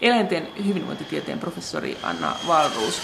[0.00, 3.00] Eläinten hyvinvointitieteen professori Anna Valruus,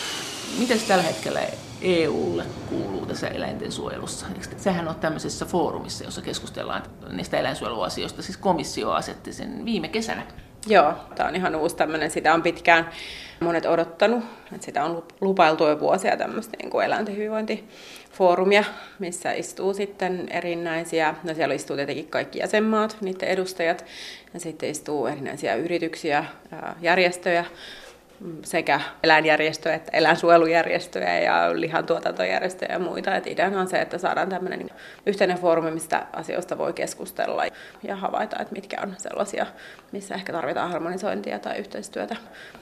[0.58, 1.40] miten tällä hetkellä
[1.80, 4.26] EUlle kuuluu tässä eläinten suojelussa?
[4.56, 8.22] Sehän on tämmöisessä foorumissa, jossa keskustellaan niistä eläinsuojeluasioista.
[8.22, 10.26] Siis komissio asetti sen viime kesänä.
[10.66, 12.10] Joo, tämä on ihan uusi tämmöinen.
[12.10, 12.90] Sitä on pitkään
[13.40, 14.24] monet odottanut.
[14.52, 18.64] Että sitä on lupailtu jo vuosia tämmöistä niin kuin eläinten hyvinvointifoorumia,
[18.98, 23.84] missä istuu sitten erinäisiä, no siellä istuu tietenkin kaikki jäsenmaat, niiden edustajat,
[24.34, 26.24] ja sitten istuu erinäisiä yrityksiä,
[26.80, 27.44] järjestöjä,
[28.42, 33.16] sekä eläinjärjestöjä että eläinsuojelujärjestöjä ja lihantuotantojärjestöjä ja muita.
[33.16, 34.70] Et ideana on se, että saadaan tämmöinen niin
[35.06, 37.44] yhteinen foorumi, mistä asioista voi keskustella
[37.82, 39.46] ja havaita, että mitkä on sellaisia,
[39.94, 42.16] missä ehkä tarvitaan harmonisointia tai yhteistyötä.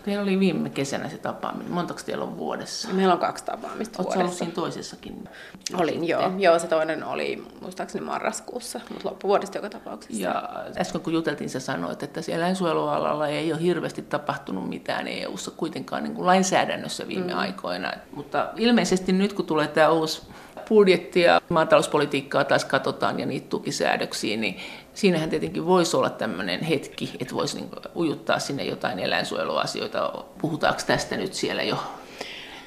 [0.05, 1.73] Teillä oli viime kesänä se tapaaminen.
[1.73, 2.89] Montako teillä on vuodessa?
[2.89, 4.21] Meillä on kaksi tapaamista Oletko vuodessa.
[4.21, 5.29] ollut siinä toisessakin?
[5.75, 6.33] Olin, joo.
[6.39, 6.59] joo.
[6.59, 10.23] se toinen oli muistaakseni marraskuussa, mutta loppuvuodesta joka tapauksessa.
[10.23, 10.49] Ja
[10.81, 16.03] äsken kun juteltiin, sä sanoit, että siellä eläinsuojelualalla ei ole hirveästi tapahtunut mitään eu kuitenkaan
[16.03, 17.39] niin kuin lainsäädännössä viime mm.
[17.39, 17.93] aikoina.
[18.15, 20.23] Mutta ilmeisesti nyt kun tulee tämä uusi
[20.69, 24.57] budjetti ja maatalouspolitiikkaa taas katsotaan ja niitä tukisäädöksiä, niin
[24.95, 30.25] siinähän tietenkin voisi olla tämmöinen hetki, että voisi niin ujuttaa sinne jotain eläinsuojeluasioita.
[30.41, 31.77] Puhutaanko tästä nyt siellä jo?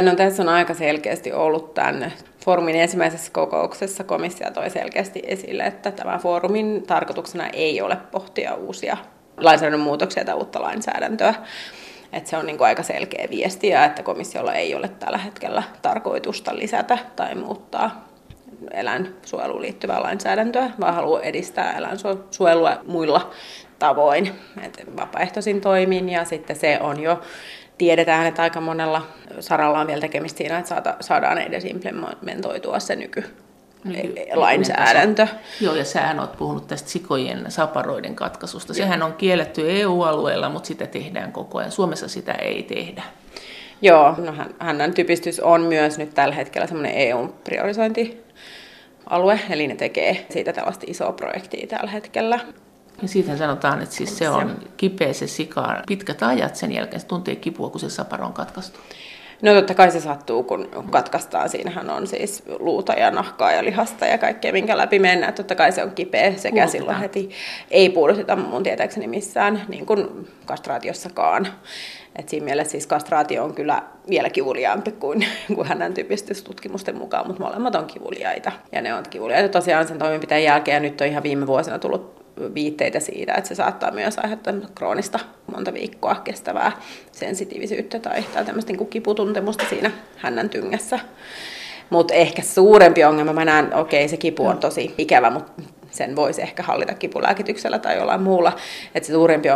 [0.02, 2.12] No tässä on aika selkeästi ollut tänne
[2.46, 8.98] foorumin ensimmäisessä kokouksessa komissio toi selkeästi esille, että tämä foorumin tarkoituksena ei ole pohtia uusia
[9.38, 11.34] lainsäädännön muutoksia tai uutta lainsäädäntöä,
[12.14, 15.64] että se on niin kuin aika selkeä viesti ja että komissiolla ei ole tällä hetkellä
[15.82, 18.15] tarkoitusta lisätä tai muuttaa
[18.72, 23.32] eläinsuojeluun liittyvää lainsäädäntöä, vaan haluaa edistää eläinsuojelua muilla
[23.80, 27.22] tavoin, että vapaaehtoisin toimin ja sitten se on jo
[27.78, 29.02] tiedetään, että aika monella
[29.40, 33.24] saralla on vielä tekemistä siinä, että saadaan edes implementoitua se nyky,
[34.34, 35.28] lainsäädäntö.
[35.62, 38.74] Joo, ja sähän olet puhunut tästä sikojen saparoiden katkaisusta.
[38.74, 41.72] Sehän on kielletty EU-alueella, mutta sitä tehdään koko ajan.
[41.72, 43.04] Suomessa sitä ei tehdä.
[43.82, 46.96] Joo, no hännän typistys on myös nyt tällä hetkellä semmoinen
[49.12, 52.40] EU-priorisointialue, eli ne tekee siitä tällaista isoa projektia tällä hetkellä.
[53.02, 57.08] Ja siitä sanotaan, että siis se on kipeä se sika pitkät ajat sen jälkeen, se
[57.08, 58.80] tuntee kipua, kun se saparo on katkaistu.
[59.46, 61.50] No totta kai se sattuu, kun katkaistaan.
[61.50, 65.34] Siinähän on siis luuta ja nahkaa ja lihasta ja kaikkea, minkä läpi mennään.
[65.34, 67.30] Totta kai se on kipeä sekä silloin heti.
[67.72, 71.48] Ei puolusteta mun tietääkseni missään, niin kuin kastraatiossakaan.
[72.16, 77.44] Et siinä mielessä siis kastraatio on kyllä vielä kivuliaampi kuin, kuin hänen typistystutkimusten mukaan, mutta
[77.44, 78.52] molemmat on kivuliaita.
[78.72, 80.76] Ja ne on kivuliaita tosiaan sen toimenpiteen jälkeen.
[80.76, 85.20] Ja nyt on ihan viime vuosina tullut viitteitä siitä, että se saattaa myös aiheuttaa kroonista
[85.54, 86.72] monta viikkoa kestävää
[87.12, 91.00] sensitiivisyyttä tai, tai tämmöistä niin kiputuntemusta siinä hännän tyngässä.
[91.90, 96.16] Mutta ehkä suurempi ongelma, mä näen, okei okay, se kipu on tosi ikävä, mutta sen
[96.16, 98.56] voisi ehkä hallita kipulääkityksellä tai jollain muulla.
[98.96, 99.50] Että se suurempi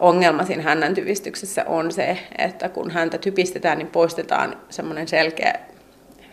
[0.00, 5.54] ongelma siinä hännän typistyksessä on se, että kun häntä typistetään, niin poistetaan semmoinen selkeä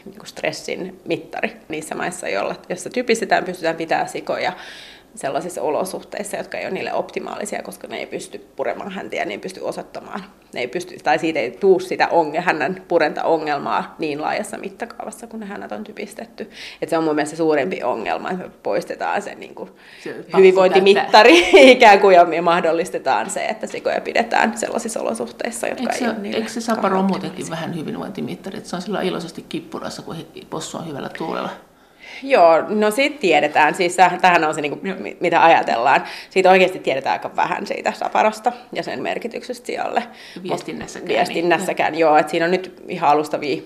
[0.05, 4.53] niin stressin mittari niissä maissa, joilla, jossa typistetään, pystytään pitämään sikoja
[5.15, 9.31] sellaisissa olosuhteissa, jotka ei ole niille optimaalisia, koska ne ei pysty puremaan häntä ja ne
[9.31, 10.23] ei pysty osoittamaan.
[10.53, 15.39] Ne ei pysty, tai siitä ei tuu sitä onge, hänen purenta-ongelmaa niin laajassa mittakaavassa, kun
[15.39, 16.49] ne hänet on typistetty.
[16.81, 19.69] Et se on mun mielestä suurempi ongelma, että me poistetaan se, niin kuin
[20.03, 25.95] se hyvinvointimittari ikään kuin ja me mahdollistetaan se, että sikoja pidetään sellaisissa olosuhteissa, jotka eikö
[25.95, 29.45] se, ei ole niille Eikö se saparo muutenkin vähän hyvinvointimittari, että se on sillä iloisesti
[29.49, 30.15] kippurassa, kun
[30.49, 31.49] possu on hyvällä tuulella?
[32.23, 36.03] Joo, no siitä tiedetään, siis tähän on se, niin kuin, mitä ajatellaan.
[36.29, 40.03] Siitä oikeasti tiedetään aika vähän siitä saparosta ja sen merkityksestä sijalle.
[40.43, 41.07] Viestinnässäkään.
[41.07, 41.99] Viestinnässäkään, niin.
[41.99, 42.17] joo.
[42.17, 43.61] Että siinä on nyt ihan alustavia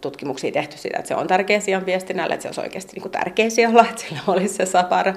[0.00, 3.12] tutkimuksia tehty siitä, että se on tärkeä sijan viestinnälle, että se olisi oikeasti niin kuin
[3.12, 5.12] tärkeä sijalla, että sillä olisi se saparo.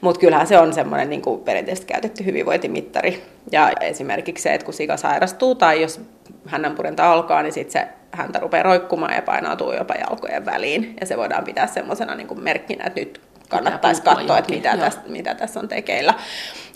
[0.00, 3.22] Mutta kyllähän se on semmoinen niin kuin perinteisesti käytetty hyvinvointimittari.
[3.52, 6.00] Ja esimerkiksi se, että kun sika sairastuu tai jos
[6.46, 10.96] hänen purenta alkaa, niin sitten se häntä rupeaa roikkumaan ja painautuu jopa jalkojen väliin.
[11.00, 15.34] Ja se voidaan pitää semmoisena niin merkkinä, että nyt kannattaisi katsoa, että mitä tässä, mitä
[15.34, 16.14] tässä on tekeillä.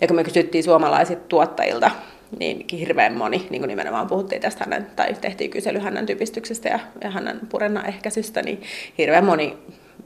[0.01, 1.91] Ja kun me kysyttiin suomalaisilta tuottajilta,
[2.39, 6.79] niin hirveän moni, niin kuin nimenomaan puhuttiin tästä hänen, tai tehtiin kysely hänen typistyksestä ja,
[7.03, 8.63] ja hänen purennan ehkäisystä, niin
[8.99, 9.59] hirveän moni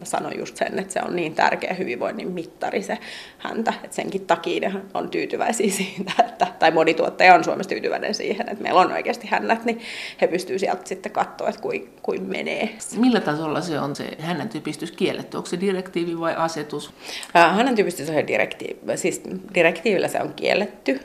[0.02, 2.98] sanoi just sen, että se on niin tärkeä hyvinvoinnin mittari se
[3.38, 8.14] häntä, että senkin takia ne on tyytyväisiä siitä, että, tai moni tuottaja on Suomessa tyytyväinen
[8.14, 9.80] siihen, että meillä on oikeasti hännät, niin
[10.20, 12.68] he pystyvät sieltä sitten katsoa, että kuin, kuin menee.
[12.96, 15.36] Millä tasolla se on se hänen typistys kielletty?
[15.36, 16.92] Onko se direktiivi vai asetus?
[17.34, 19.22] Hänen typistys on direktiivi, siis
[19.54, 21.00] direktiivillä se on kielletty,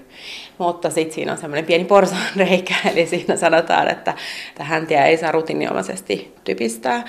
[0.58, 4.14] mutta sitten siinä on semmoinen pieni porsaanreikä, eli siinä sanotaan, että
[4.60, 7.04] häntiä ei saa rutiininomaisesti typistää,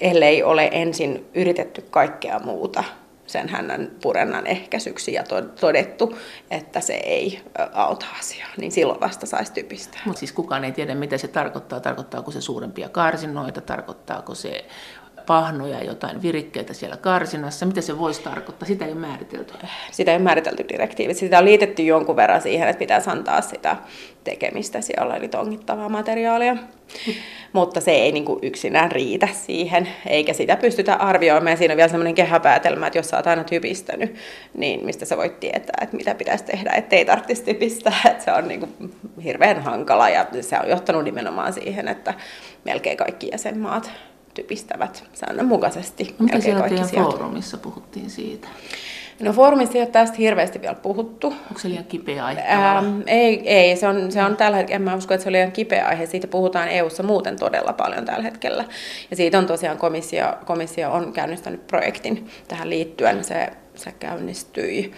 [0.00, 2.84] ellei ole ensin yritetty kaikkea muuta.
[3.28, 5.24] sen hännän purennan ehkäisyksi ja
[5.60, 6.18] todettu,
[6.50, 7.40] että se ei
[7.72, 10.00] auta asiaa, niin silloin vasta saisi typistää.
[10.04, 11.80] Mutta siis kukaan ei tiedä, mitä se tarkoittaa.
[11.80, 14.64] Tarkoittaako se suurempia karsinoita, tarkoittaako se
[15.28, 17.66] pahnoja, jotain virikkeitä siellä karsinassa.
[17.66, 18.66] Mitä se voisi tarkoittaa?
[18.66, 19.54] Sitä ei ole määritelty.
[19.90, 21.16] Sitä ei ole määritelty direktiivit.
[21.16, 23.76] Sitä on liitetty jonkun verran siihen, että pitäisi antaa sitä
[24.24, 26.56] tekemistä siellä, eli tongittavaa materiaalia.
[27.52, 31.52] Mutta se ei niin kuin yksinään riitä siihen, eikä sitä pystytä arvioimaan.
[31.52, 34.14] Ja siinä on vielä sellainen kehäpäätelmä, että jos sä oot aina typistänyt,
[34.54, 38.00] niin mistä sä voit tietää, että mitä pitäisi tehdä, ettei tarvitsisi typistää.
[38.10, 38.94] Että se on niin kuin
[39.24, 42.14] hirveän hankala ja se on johtanut nimenomaan siihen, että
[42.64, 43.90] melkein kaikki jäsenmaat
[44.34, 46.14] typistävät säännönmukaisesti.
[46.18, 47.10] Mitä siellä teidän sieltä.
[47.10, 48.48] foorumissa puhuttiin siitä?
[49.20, 51.26] No foorumissa ei ole tästä hirveästi vielä puhuttu.
[51.26, 52.40] Onko se liian kipeä aihe?
[52.40, 55.32] Ähm, ei, ei, se on, se on tällä hetkellä, en mä usko, että se on
[55.32, 56.06] liian kipeä aihe.
[56.06, 58.64] Siitä puhutaan EU-ssa muuten todella paljon tällä hetkellä.
[59.10, 63.24] Ja siitä on tosiaan komissio, komissio on käynnistänyt projektin tähän liittyen.
[63.24, 64.92] Se, se käynnistyi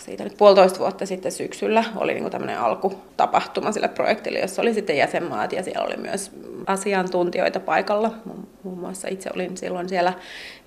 [0.00, 4.96] siitä nyt puolitoista vuotta sitten syksyllä oli niin tämmöinen alkutapahtuma sille projektille, jossa oli sitten
[4.96, 6.30] jäsenmaat ja siellä oli myös
[6.66, 8.14] asiantuntijoita paikalla.
[8.62, 10.12] Muun muassa itse olin silloin siellä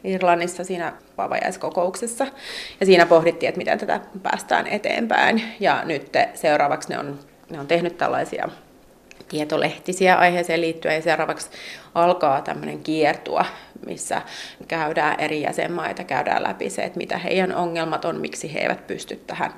[0.04, 2.28] Irlannissa siinä vavajaiskokouksessa.
[2.80, 5.44] Ja siinä pohdittiin, että miten tätä päästään eteenpäin.
[5.60, 7.20] Ja nyt seuraavaksi ne on,
[7.50, 8.50] ne on tehnyt tällaisia
[9.32, 11.50] tietolehtisiä aiheeseen liittyen ja seuraavaksi
[11.96, 13.46] alkaa tämmöinen kiertua,
[13.86, 14.22] missä
[14.68, 19.16] käydään eri jäsenmaita, käydään läpi se, että mitä heidän ongelmat on, miksi he eivät pysty
[19.16, 19.54] tähän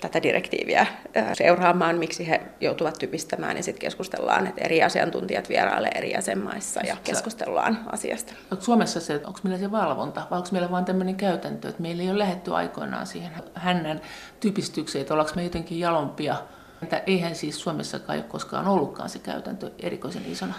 [0.00, 0.86] tätä direktiiviä
[1.32, 6.96] seuraamaan, miksi he joutuvat typistämään ja sitten keskustellaan, että eri asiantuntijat vierailee eri jäsenmaissa ja
[7.04, 8.32] keskustellaan asiasta.
[8.50, 12.02] Onko Suomessa se, onko meillä se valvonta vai onko meillä vain tämmöinen käytäntö, että meillä
[12.02, 14.00] ei ole lähetty aikoinaan siihen hännän
[14.40, 16.36] typistykseen, että ollaanko me jotenkin jalompia
[16.82, 20.54] että eihän siis Suomessakaan ole koskaan ollutkaan se käytäntö erikoisen isona.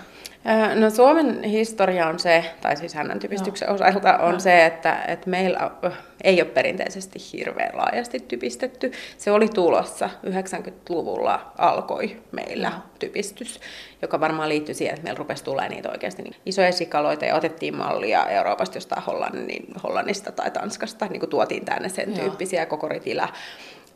[0.76, 3.76] No Suomen historia on se, tai siis hänen typistyksen Joo.
[3.76, 4.40] osalta on Joo.
[4.40, 5.72] se, että, että meillä
[6.24, 8.92] ei ole perinteisesti hirveän laajasti typistetty.
[9.18, 12.80] Se oli tulossa, 90-luvulla alkoi meillä Joo.
[13.00, 13.60] typistys,
[14.02, 17.78] joka varmaan liittyy siihen, että meillä rupesi tulemaan niitä oikeasti niin isoja sikaloita ja otettiin
[17.78, 22.20] mallia Euroopasta jostain Hollannin, Hollannista tai Tanskasta, niin kuin tuotiin tänne sen Joo.
[22.20, 22.90] tyyppisiä koko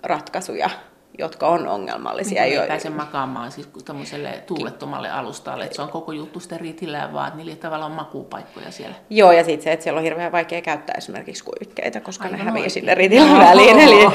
[0.03, 0.69] ratkaisuja
[1.18, 2.44] jotka on ongelmallisia.
[2.44, 7.27] Niin, ei pääse makaamaan siis tämmöiselle tuulettomalle alustalle, että se on koko juttu riitillään, vaan
[7.27, 8.95] että niillä tavallaan on makuupaikkoja siellä.
[9.09, 12.45] Joo, ja sitten se, että siellä on hirveän vaikea käyttää esimerkiksi kuivikkeita, koska Aivan ne
[12.45, 13.80] häviää sille riitillä väliin.
[13.80, 14.07] Eli,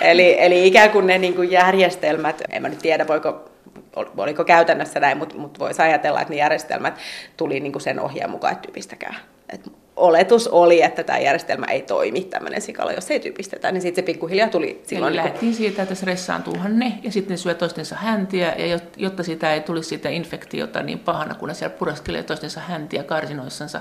[0.00, 3.50] eli, eli ikään kuin ne niin kuin järjestelmät, en mä nyt tiedä, voiko
[3.96, 6.98] oliko käytännössä näin, mutta, mutta voisi ajatella, että ne järjestelmät
[7.36, 9.14] tuli niin kuin sen ohjeen mukaan, että typistäkää.
[9.48, 14.02] Et oletus oli, että tämä järjestelmä ei toimi, tämmöinen sikala, jos ei typistetä, niin sitten
[14.02, 15.12] se pikkuhiljaa tuli silloin.
[15.12, 19.22] Eli niin lähdettiin siitä, että stressaantuuhan ne, ja sitten ne syö toistensa häntiä, ja jotta
[19.22, 23.80] sitä ei tulisi sitä infektiota niin pahana, kun ne siellä pureskelee toistensa häntiä karsinoissansa,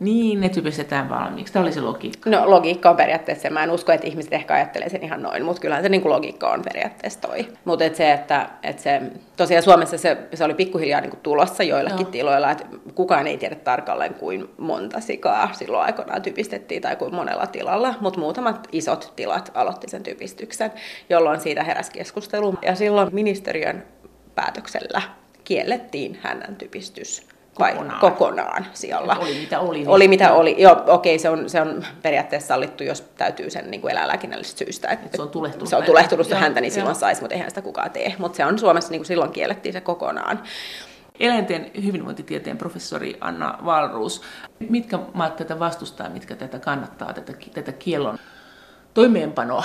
[0.00, 1.52] niin, ne typistetään valmiiksi.
[1.52, 2.30] Tämä oli se logiikka.
[2.30, 3.50] No logiikka on periaatteessa.
[3.50, 6.12] Mä en usko, että ihmiset ehkä ajattelee sen ihan noin, mutta kyllähän se niin kuin
[6.12, 7.48] logiikka on periaatteessa toi.
[7.64, 9.02] Mutta et se, että et se,
[9.36, 12.10] tosiaan Suomessa se, se oli pikkuhiljaa niin kuin tulossa joillakin no.
[12.10, 12.64] tiloilla, että
[12.94, 18.20] kukaan ei tiedä tarkalleen kuin monta sikaa silloin aikoinaan typistettiin tai kuin monella tilalla, mutta
[18.20, 20.70] muutamat isot tilat aloitti sen typistyksen,
[21.10, 22.54] jolloin siitä heräsi keskustelu.
[22.62, 23.84] Ja silloin ministeriön
[24.34, 25.02] päätöksellä
[25.44, 29.16] kiellettiin hänen typistys kokonaan, kokonaan siellä.
[29.20, 29.78] Oli mitä oli.
[29.78, 29.88] Niin.
[29.88, 30.54] Oli mitä oli.
[30.58, 34.88] Joo, okei, se on, se on periaatteessa sallittu, jos täytyy sen niin eläinlääkinnällisestä syystä.
[34.88, 37.62] Että se on tulehtunut, se on tulehtunut joo, häntä, niin silloin saisi, mutta eihän sitä
[37.62, 38.14] kukaan tee.
[38.18, 40.42] Mutta se on Suomessa, niin kuin silloin kiellettiin se kokonaan.
[41.20, 44.22] Eläinten hyvinvointitieteen professori Anna Valruus,
[44.68, 48.18] mitkä maat tätä vastustaa, mitkä tätä kannattaa, tätä, tätä kiellon
[48.96, 49.64] toimeenpanoa.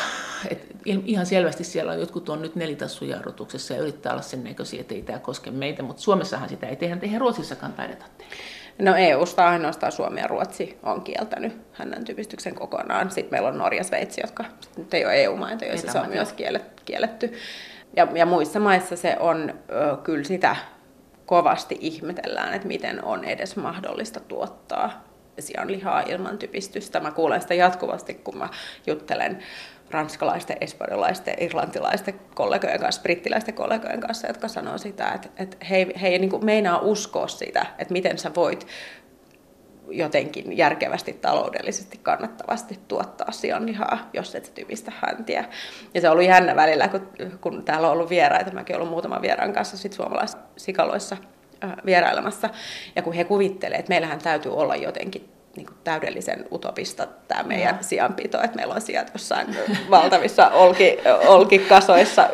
[0.50, 4.94] Et ihan selvästi siellä on, jotkut on nyt nelitassujarrutuksessa ja yrittää olla sen näköisiä, että
[4.94, 8.34] ei tämä koske meitä, mutta Suomessahan sitä ei tehdä, eihän Ruotsissakaan taideta tehdä.
[8.80, 13.12] No EU-sta ainoastaan Suomi ja Ruotsi on kieltänyt hänen typistyksen kokonaan.
[13.12, 14.46] Sitten meillä on Norja ja Sveitsi, jotka
[14.78, 16.34] nyt ei ole EU-maita, joissa se on myös
[16.86, 17.34] kielletty.
[17.96, 20.56] Ja, ja muissa maissa se on ö, kyllä sitä
[21.26, 25.11] kovasti ihmetellään, että miten on edes mahdollista tuottaa
[25.42, 27.00] sianlihaa ilman typistystä.
[27.00, 28.50] Mä kuulen sitä jatkuvasti, kun mä
[28.88, 29.44] juttelen
[29.92, 36.08] ranskalaisten, espanjalaisten, irlantilaisten kollegojen kanssa, brittiläisten kollegojen kanssa, jotka sanoo sitä, että, että he, he
[36.08, 38.68] ei niin meinaa uskoa sitä, että miten sä voit
[39.92, 45.46] jotenkin järkevästi, taloudellisesti, kannattavasti tuottaa sianlihaa, jos et typistä häntiä.
[45.94, 47.10] Ja se ollut jännä välillä, kun,
[47.42, 51.18] kun täällä on ollut vieraita, mäkin olen ollut muutaman vieraan kanssa sit suomalaisissa sikaloissa
[51.86, 52.50] vierailemassa,
[52.96, 57.76] ja kun he kuvittelevat, että meillähän täytyy olla jotenkin niin kuin täydellisen utopista tämä meidän
[57.76, 57.82] no.
[57.82, 59.48] sijanpito, että meillä on sijat jossain
[59.90, 62.30] valtavissa olki, olkikasoissa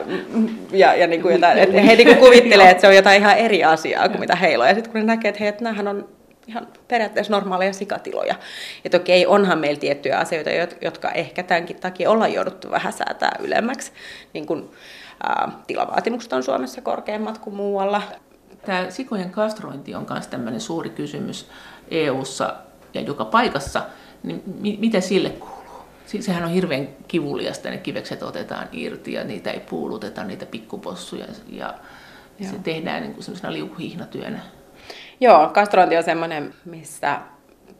[0.71, 3.37] ja, ja niin kuin jotain, että he niin kuin kuvittelee, että se on jotain ihan
[3.37, 4.69] eri asiaa kuin mitä heillä on.
[4.69, 6.09] Ja sitten kun ne näkee, että hei, että on
[6.47, 8.35] ihan periaatteessa normaaleja sikatiloja.
[8.83, 10.49] Ja toki ei onhan meillä tiettyjä asioita,
[10.81, 13.91] jotka ehkä tämänkin takia ollaan jouduttu vähän säätää ylemmäksi.
[14.33, 14.69] Niin kuin,
[15.23, 18.01] ää, tilavaatimukset on Suomessa korkeammat kuin muualla.
[18.67, 21.49] Tämä sikojen kastrointi on myös tämmöinen suuri kysymys
[21.91, 22.55] EU:ssa
[22.93, 23.85] ja joka paikassa.
[24.23, 25.85] Niin mi- mitä sille kuuluu?
[26.19, 31.25] Sehän on hirveän kivuliasta, ne kivekset otetaan irti ja niitä ei puuluteta, niitä pikkupossuja.
[31.49, 31.73] Ja
[32.39, 32.51] Joo.
[32.51, 34.39] se tehdään niin semmoisena liukuhihnatyönä.
[35.19, 37.19] Joo, kastrointi on semmoinen, missä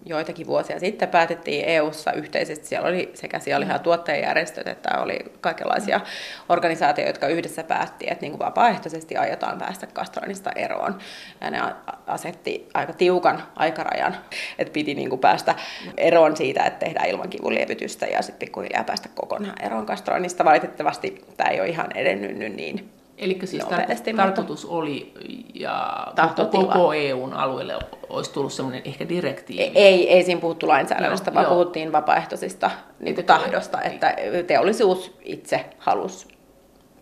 [0.10, 6.02] joitakin vuosia sitten päätettiin EU-ssa yhteisesti, siellä oli sekä sianlihan tuottajajärjestöt että oli kaikenlaisia
[6.50, 10.98] organisaatioita, jotka yhdessä päätti, että niin kuin vapaaehtoisesti aiotaan päästä kastroinnista eroon.
[11.42, 11.60] Ja ne
[12.08, 14.18] asetti aika tiukan aikarajan,
[14.60, 15.56] että piti niin kuin päästä
[15.98, 20.46] eroon siitä, että tehdään ilman kivunlievitystä ja sitten pikkuhiljaa päästä kokonaan eroon kastroinnista.
[20.46, 24.78] Valitettavasti tämä ei ole ihan edennyt niin Eli siis nopeasti, tarkoitus mutta...
[24.78, 25.14] oli,
[25.54, 26.08] ja
[26.52, 29.72] koko EUn alueelle olisi tullut semmoinen ehkä direktiivi.
[29.76, 31.54] Ei, ei siinä puhuttu lainsäädännöstä, vaan joo.
[31.54, 34.16] puhuttiin vapaaehtoisista niin kuin tahdosta, että
[34.48, 36.28] teollisuus itse halusi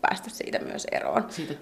[0.02, 1.26] päästä siitä myös eroon.
[1.30, 1.54] Siitä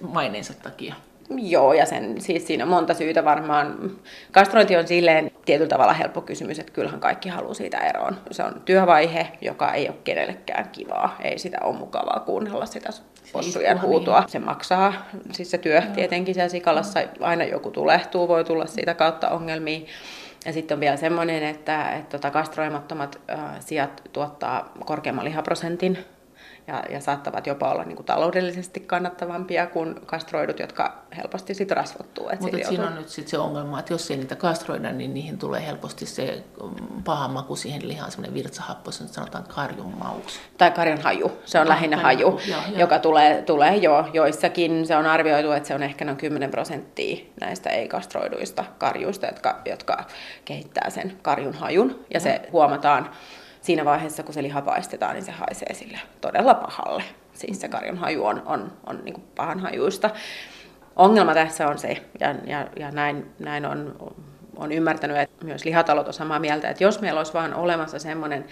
[0.00, 0.94] maineensa takia.
[1.30, 3.90] Joo, ja sen, siis siinä on monta syytä varmaan.
[4.32, 8.16] Kastrointi on silleen tietyllä tavalla helppo kysymys, että kyllähän kaikki haluaa siitä eroon.
[8.30, 11.16] Se on työvaihe, joka ei ole kenellekään kivaa.
[11.20, 12.90] Ei sitä ole mukavaa kuunnella sitä
[13.32, 14.24] possujen huutoa.
[14.26, 15.94] Se maksaa, siis se työ Joo.
[15.94, 19.80] tietenkin siellä sikalassa, aina joku tulehtuu, voi tulla siitä kautta ongelmia.
[20.46, 25.98] Ja sitten on vielä semmoinen, että, että tota kastroimattomat äh, sijat tuottaa korkeamman lihaprosentin
[26.66, 32.30] ja, ja saattavat jopa olla niin kuin taloudellisesti kannattavampia kuin kastroidut, jotka helposti sitten rasvottuu.
[32.40, 35.66] Mutta siinä on nyt sit se ongelma, että jos ei niitä kastroida, niin niihin tulee
[35.66, 40.40] helposti se mm, paha maku siihen lihaan, semmoinen virtsahappo, se sanotaan karjun maus.
[40.58, 42.78] Tai karjun haju, se on ah, lähinnä haju, haju joo, joo.
[42.78, 44.86] joka tulee, tulee jo joissakin.
[44.86, 50.04] Se on arvioitu, että se on ehkä noin 10 prosenttia näistä ei-kastroiduista karjuista, jotka, jotka
[50.44, 52.04] kehittää sen karjun hajun.
[52.14, 53.10] Ja se huomataan
[53.62, 57.02] siinä vaiheessa, kun se liha paistetaan, niin se haisee sille todella pahalle.
[57.32, 60.10] Siis se karjon haju on, on, on niin kuin pahan hajuista.
[60.96, 63.96] Ongelma tässä on se, ja, ja, ja näin, näin on,
[64.56, 68.44] on ymmärtänyt, että myös lihatalot on samaa mieltä, että jos meillä olisi vain olemassa semmoinen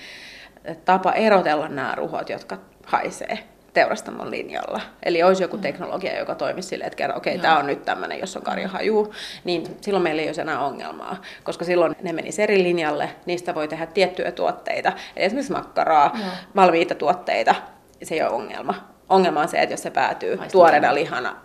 [0.85, 3.38] tapa erotella nämä ruhot, jotka haisee,
[3.73, 4.81] teurastamon linjalla.
[5.03, 8.21] Eli olisi joku teknologia, joka toimisi silleen, että kerran, okei, okay, tämä on nyt tämmöinen,
[8.21, 9.12] jos on karjahaju,
[9.45, 13.69] niin silloin meillä ei olisi enää ongelmaa, koska silloin ne menisi eri linjalle, niistä voi
[13.69, 16.29] tehdä tiettyjä tuotteita, eli esimerkiksi makkaraa, Joo.
[16.57, 17.55] valmiita tuotteita,
[18.03, 18.75] se ei ole ongelma.
[19.09, 21.37] Ongelma on se, että jos se päätyy Haistaa tuoreena lihana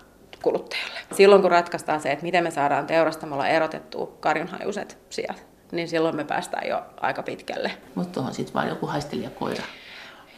[0.42, 1.00] kuluttajalle.
[1.14, 6.24] Silloin kun ratkaistaan se, että miten me saadaan teurastamalla erotettua karjonhajuiset sijat, niin silloin me
[6.24, 7.72] päästään jo aika pitkälle.
[7.96, 9.64] Mutta on sitten vain joku haistelijakoira.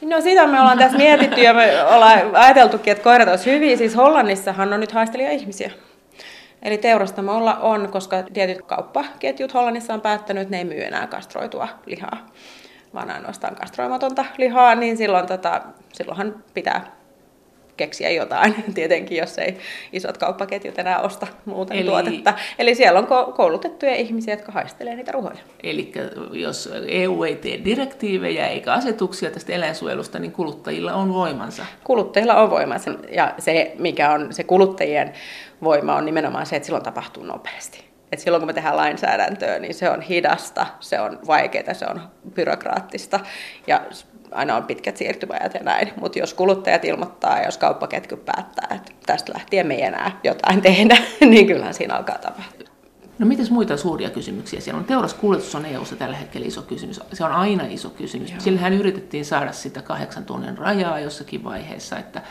[0.02, 3.78] No sitä me ollaan tässä mietitty ja me ollaan ajateltukin, että koirat olisi hyviä.
[3.78, 5.72] Siis Hollannissahan on nyt haistelija ihmisiä.
[6.62, 11.68] Eli teurastamolla on, koska tietyt kauppaketjut Hollannissa on päättänyt, että ne ei myy enää kastroitua
[11.86, 12.26] lihaa,
[12.94, 15.62] vaan ainoastaan kastroimatonta lihaa, niin silloin tota,
[15.94, 16.97] silloinhan pitää
[17.78, 19.58] keksiä jotain, tietenkin, jos ei
[19.94, 21.90] isot kauppaketjut enää osta muuten Eli...
[21.90, 22.34] tuotetta.
[22.60, 25.38] Eli siellä on koulutettuja ihmisiä, jotka haistelee niitä ruhoja.
[25.64, 25.92] Eli
[26.32, 31.66] jos EU ei tee direktiivejä eikä asetuksia tästä eläinsuojelusta, niin kuluttajilla on voimansa.
[31.84, 35.14] Kuluttajilla on voimansa, ja se, mikä on se kuluttajien
[35.64, 37.88] voima, on nimenomaan se, että silloin tapahtuu nopeasti.
[38.12, 42.02] Et silloin kun me tehdään lainsäädäntöä, niin se on hidasta, se on vaikeaa, se on
[42.34, 43.20] byrokraattista
[43.68, 43.82] ja
[44.32, 48.92] aina on pitkät siirtymäajat ja näin, mutta jos kuluttajat ilmoittaa ja jos kauppaketju päättää, että
[49.06, 50.98] tästä lähtien me ei enää jotain tehdä,
[51.30, 52.68] niin kyllähän siinä alkaa tapahtua.
[53.20, 54.86] No mitäs muita suuria kysymyksiä siellä on?
[54.86, 57.00] Teuraskuljetus on EU-ssa tällä hetkellä iso kysymys.
[57.14, 58.32] Se on aina iso kysymys.
[58.32, 58.40] Joo.
[58.40, 62.22] Sillähän yritettiin saada sitä kahdeksan tunnin rajaa jossakin vaiheessa, että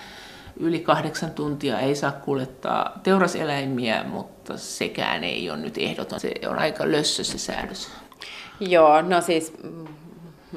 [0.57, 6.21] yli kahdeksan tuntia ei saa kuljettaa teuraseläimiä, mutta sekään ei ole nyt ehdoton.
[6.21, 7.89] Se on aika lössö se säädös.
[8.61, 9.53] Joo, no siis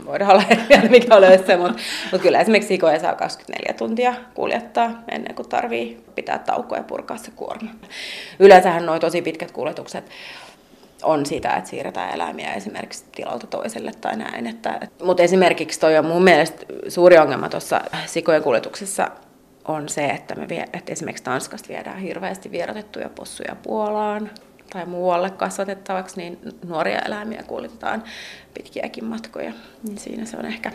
[0.06, 4.14] voidaan olla eri mieltä, mikä on se, mutta, mutta kyllä esimerkiksi sikoja saa 24 tuntia
[4.34, 7.70] kuljettaa ennen kuin tarvii pitää taukoja ja purkaa se kuorma.
[8.40, 10.06] Yleensähän nuo tosi pitkät kuljetukset
[11.04, 14.48] on sitä, että siirretään eläimiä esimerkiksi tilalta toiselle tai näin.
[14.48, 19.12] Että, mutta esimerkiksi toi on mun mielestä suuri ongelma tuossa sikojen kuljetuksessa
[19.68, 24.30] on se, että, me vie, että esimerkiksi Tanskasta viedään hirveästi vierotettuja possuja Puolaan,
[24.74, 28.04] tai muualle kasvatettavaksi, niin nuoria eläimiä kuljetetaan
[28.54, 29.54] pitkiäkin matkoja.
[29.84, 30.72] Niin siinä se on ehkä,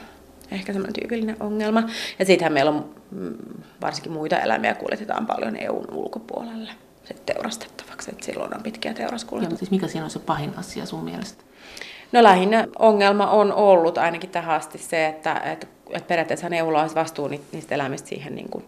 [0.50, 1.82] ehkä semmoinen tyypillinen ongelma.
[2.18, 3.34] Ja siitähän meillä on mm,
[3.80, 6.70] varsinkin muita eläimiä kuljetetaan paljon EUn ulkopuolelle
[7.04, 9.58] sitten teurastettavaksi, että silloin on pitkiä teuraskuljetuksia.
[9.58, 11.44] siis mikä siinä on se pahin asia sun mielestä?
[12.12, 16.94] No lähinnä ongelma on ollut ainakin tähän asti se, että, että, että periaatteessa EUlla olisi
[16.94, 18.64] vastuu niistä eläimistä siihen niin kuin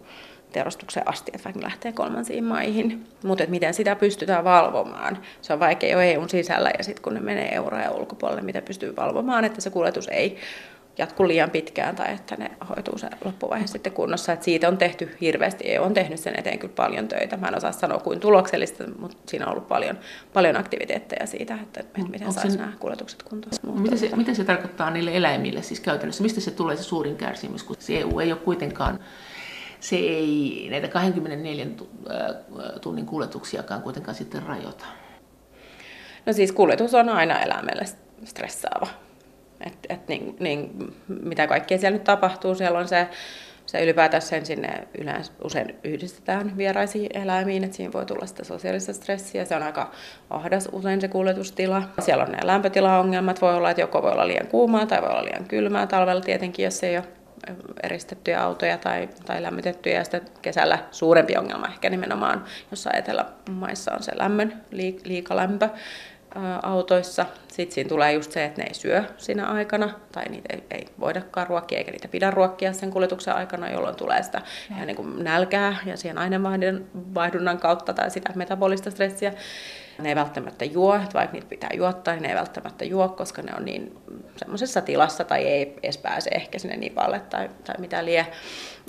[0.51, 3.07] teurastukseen asti, että vaikka lähtee kolmansiin maihin.
[3.23, 7.19] Mutta miten sitä pystytään valvomaan, se on vaikea jo EUn sisällä ja sitten kun ne
[7.19, 10.37] menee euroja ulkopuolelle, mitä pystyy valvomaan, että se kuljetus ei
[10.97, 14.33] jatku liian pitkään tai että ne hoituu se loppuvaihe sitten kunnossa.
[14.33, 17.37] Et siitä on tehty hirveästi, EU on tehnyt sen eteen kyllä paljon töitä.
[17.37, 19.99] Mä en osaa sanoa kuin tuloksellista, mutta siinä on ollut paljon,
[20.33, 22.57] paljon aktiviteetteja siitä, että, että miten saisi se...
[22.57, 23.81] nämä kuljetukset kuntoon.
[23.81, 26.23] Mitä se, mitä se tarkoittaa niille eläimille siis käytännössä?
[26.23, 28.99] Mistä se tulee se suurin kärsimys, kun se EU ei ole kuitenkaan
[29.79, 31.65] se ei näitä 24
[32.81, 34.85] tunnin kuljetuksiakaan kuitenkaan sitten rajoita.
[36.25, 37.85] No siis kuljetus on aina eläimelle
[38.23, 38.87] stressaava
[39.65, 43.07] et, et niin, niin, mitä kaikkea siellä nyt tapahtuu, siellä on se,
[43.65, 48.93] se ylipäätään sen sinne yleensä usein yhdistetään vieraisiin eläimiin, että siinä voi tulla sitä sosiaalista
[48.93, 49.45] stressiä.
[49.45, 49.91] Se on aika
[50.29, 51.83] ahdas usein se kuljetustila.
[51.99, 55.25] Siellä on ne lämpötilaongelmat, voi olla, että joko voi olla liian kuumaa tai voi olla
[55.25, 57.05] liian kylmää talvella tietenkin, jos ei ole
[57.83, 59.97] eristettyjä autoja tai, tai lämmitettyjä.
[59.97, 64.61] Ja sitten kesällä suurempi ongelma ehkä nimenomaan, jos etelämaissa on se lämmön,
[65.03, 65.69] liikalämpö
[66.63, 67.25] autoissa.
[67.47, 70.87] Sitten siinä tulee just se, että ne ei syö siinä aikana, tai niitä ei, ei
[70.99, 75.23] voidakaan ruokkia, eikä niitä pidä ruokkia sen kuljetuksen aikana, jolloin tulee sitä ihan niin kuin
[75.23, 79.33] nälkää ja siihen aineenvaihdunnan kautta tai sitä metabolista stressiä.
[79.99, 83.41] Ne ei välttämättä juo, että vaikka niitä pitää juottaa, niin ne ei välttämättä juo, koska
[83.41, 83.97] ne on niin
[84.37, 88.27] semmoisessa tilassa tai ei edes pääse ehkä sinne nipalle tai, tai mitä lie.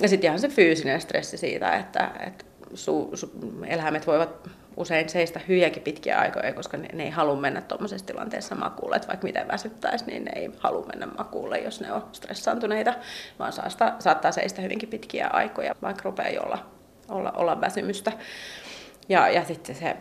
[0.03, 3.31] Ja sitten ihan se fyysinen stressi siitä, että, että su, su,
[3.67, 8.55] eläimet voivat usein seistä hyviäkin pitkiä aikoja, koska ne, ne ei halua mennä tuommoisessa tilanteessa
[8.55, 12.95] makuulle, että vaikka miten väsyttäisi, niin ne ei halua mennä makuulle, jos ne on stressaantuneita,
[13.39, 16.67] vaan saattaa, saattaa seistä hyvinkin pitkiä aikoja, vaikka rupeaa olla,
[17.09, 18.13] olla, olla väsymystä.
[19.09, 19.97] Ja, ja sitten se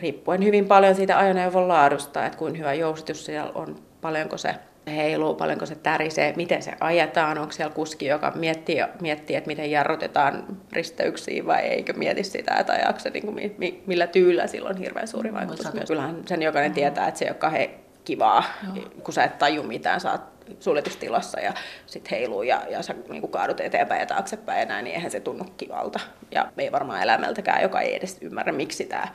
[0.00, 4.54] riippuen hyvin paljon siitä ajoneuvon laadusta, että kuin hyvä jousitus siellä on, paljonko se
[4.86, 9.70] heiluu, paljonko se tärisee, miten se ajetaan, onko siellä kuski, joka miettii, miettii että miten
[9.70, 14.76] jarrutetaan risteyksiin vai eikö mieti sitä, että ajaako se, niin kuin, millä tyylillä sillä on
[14.76, 15.74] hirveän suuri vaikutus.
[15.74, 15.88] Myös.
[15.88, 17.70] Kyllähän sen jokainen tietää, että se ei ole
[18.04, 18.84] kivaa, Joo.
[19.04, 21.52] kun sä et taju mitään, sä oot suljetustilassa ja
[21.86, 25.10] sit heiluu ja, ja sä niin kuin kaadut eteenpäin ja taaksepäin ja näin, niin eihän
[25.10, 26.00] se tunnu kivalta.
[26.30, 29.08] Ja ei varmaan eläimeltäkään, joka ei edes ymmärrä, miksi tämä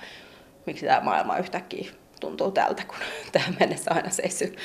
[0.65, 2.97] miksi tämä maailma yhtäkkiä tuntuu tältä, kun
[3.31, 4.57] tähän mennessä aina seissyt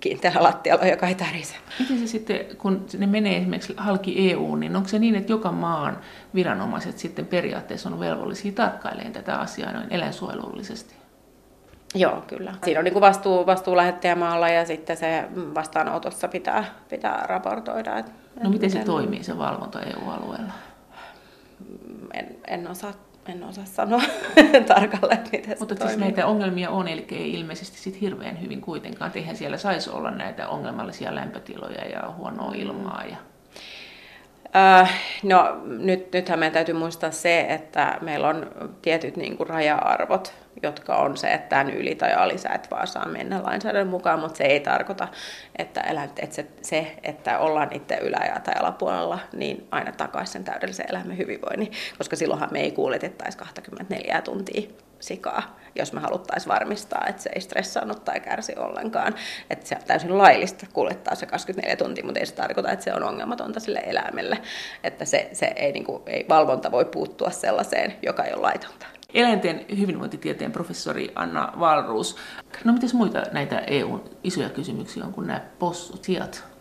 [0.00, 1.54] kiinteällä lattialla, joka ei tärise.
[1.78, 5.52] Miten se sitten, kun ne menee esimerkiksi halki EU, niin onko se niin, että joka
[5.52, 6.00] maan
[6.34, 10.94] viranomaiset sitten periaatteessa on velvollisia tarkkailemaan tätä asiaa noin eläinsuojelullisesti?
[11.94, 12.54] Joo, kyllä.
[12.64, 17.98] Siinä on niin vastuu, vastuu lähettäjämaalla ja sitten se vastaanotossa pitää, pitää raportoida.
[17.98, 20.52] Että, no miten se toimii se valvonta EU-alueella?
[22.14, 22.92] En, en osaa
[23.28, 24.02] en osaa sanoa
[24.74, 29.12] tarkalleen, miten Mutta siis näitä ongelmia on, eli ei ilmeisesti sit hirveän hyvin kuitenkaan.
[29.14, 33.04] Eihän siellä saisi olla näitä ongelmallisia lämpötiloja ja huonoa ilmaa.
[33.10, 33.16] Ja...
[35.22, 38.50] No nyt, nythän meidän täytyy muistaa se, että meillä on
[38.82, 42.86] tietyt niin kuin raja-arvot jotka on se, että tämän yli tai ali sä et vaan
[42.86, 45.08] saa mennä lainsäädännön mukaan, mutta se ei tarkoita,
[45.56, 50.44] että, eläimet, että se, se, että ollaan itse ylä- tai alapuolella, niin aina takaisin sen
[50.44, 57.06] täydellisen eläimen hyvinvoinnin, koska silloinhan me ei kuljetettaisi 24 tuntia sikaa, jos me haluttaisiin varmistaa,
[57.08, 59.14] että se ei stressaannut tai kärsi ollenkaan.
[59.50, 62.94] Että se on täysin laillista kuljettaa se 24 tuntia, mutta ei se tarkoita, että se
[62.94, 64.38] on ongelmatonta sille eläimelle.
[64.84, 68.86] Että se, se ei, niin kuin, ei valvonta voi puuttua sellaiseen, joka ei ole laitonta
[69.14, 72.16] eläinten hyvinvointitieteen professori Anna Valruus.
[72.64, 76.55] No mitäs muita näitä EUn isoja kysymyksiä on kuin nämä possut, siat?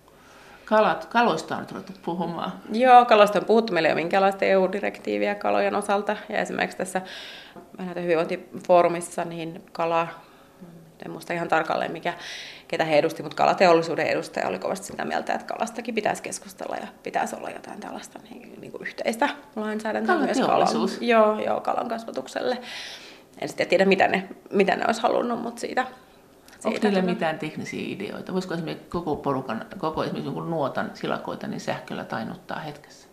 [0.65, 2.53] Kalat, kaloista on ruvettu puhumaan.
[2.71, 3.73] Joo, kaloista on puhuttu.
[3.73, 6.17] Meillä ei ole minkäänlaista EU-direktiiviä kalojen osalta.
[6.29, 7.01] Ja esimerkiksi tässä
[7.95, 10.07] hyvinvointifoorumissa niin kala,
[11.05, 12.13] en muista ihan tarkalleen mikä,
[12.67, 16.87] ketä he edusti, mutta kalateollisuuden edustaja oli kovasti sitä mieltä, että kalastakin pitäisi keskustella ja
[17.03, 20.67] pitäisi olla jotain tällaista niin, niin kuin yhteistä lainsäädäntöä myös kalan,
[21.01, 22.57] joo, joo, kalan kasvatukselle.
[23.41, 25.85] En sitten tiedä, mitä ne, mitä ne olisi halunnut, mutta siitä,
[26.65, 28.33] Onko teillä mitään teknisiä ideoita?
[28.33, 33.07] Voisiko esimerkiksi koko porukan, koko esimerkiksi nuotan silakoita niin sähköllä tainuttaa hetkessä?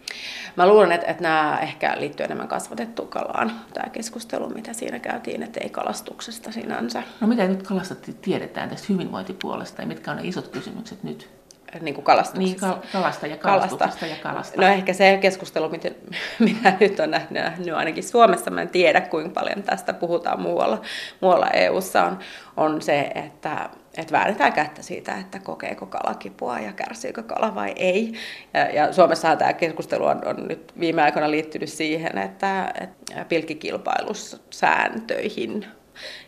[0.56, 5.42] Mä luulen, että, että nämä ehkä liittyy enemmän kasvatettuun kalaan, tämä keskustelu, mitä siinä käytiin,
[5.42, 7.02] että ei kalastuksesta sinänsä.
[7.20, 11.41] No mitä nyt kalasta tiedetään tästä hyvinvointipuolesta ja mitkä on ne isot kysymykset nyt?
[11.80, 12.68] Niin kuin kalastuksessa.
[12.68, 14.60] Niin, kalasta ja kalastuksesta ja kalasta.
[14.60, 15.90] No ehkä se keskustelu, mitä,
[16.38, 20.80] mitä nyt on nähnyt, nähnyt ainakin Suomessa, mä en tiedä kuinka paljon tästä puhutaan muualla,
[21.20, 22.18] muualla EU-ssa, on,
[22.56, 27.72] on se, että, että väännetään kättä siitä, että kokeeko kala kipua ja kärsiikö kala vai
[27.76, 28.12] ei.
[28.54, 35.66] Ja, ja Suomessahan tämä keskustelu on, on nyt viime aikoina liittynyt siihen, että, että pilkkikilpailussääntöihin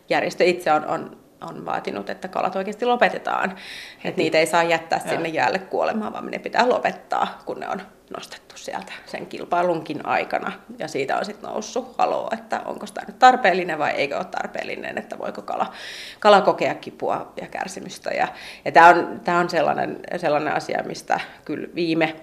[0.08, 3.56] järjestö itse on, on on vaatinut, että kalat oikeasti lopetetaan.
[4.04, 7.82] Että niitä ei saa jättää sinne jäälle kuolemaan, vaan ne pitää lopettaa, kun ne on
[8.16, 10.52] nostettu sieltä sen kilpailunkin aikana.
[10.78, 14.98] Ja siitä on sitten noussut haloo, että onko tämä nyt tarpeellinen vai eikö ole tarpeellinen,
[14.98, 15.72] että voiko kala,
[16.20, 18.10] kala kokea kipua ja kärsimystä.
[18.10, 18.28] Ja,
[18.64, 22.16] ja tämä on, tämä on sellainen, sellainen asia, mistä kyllä viime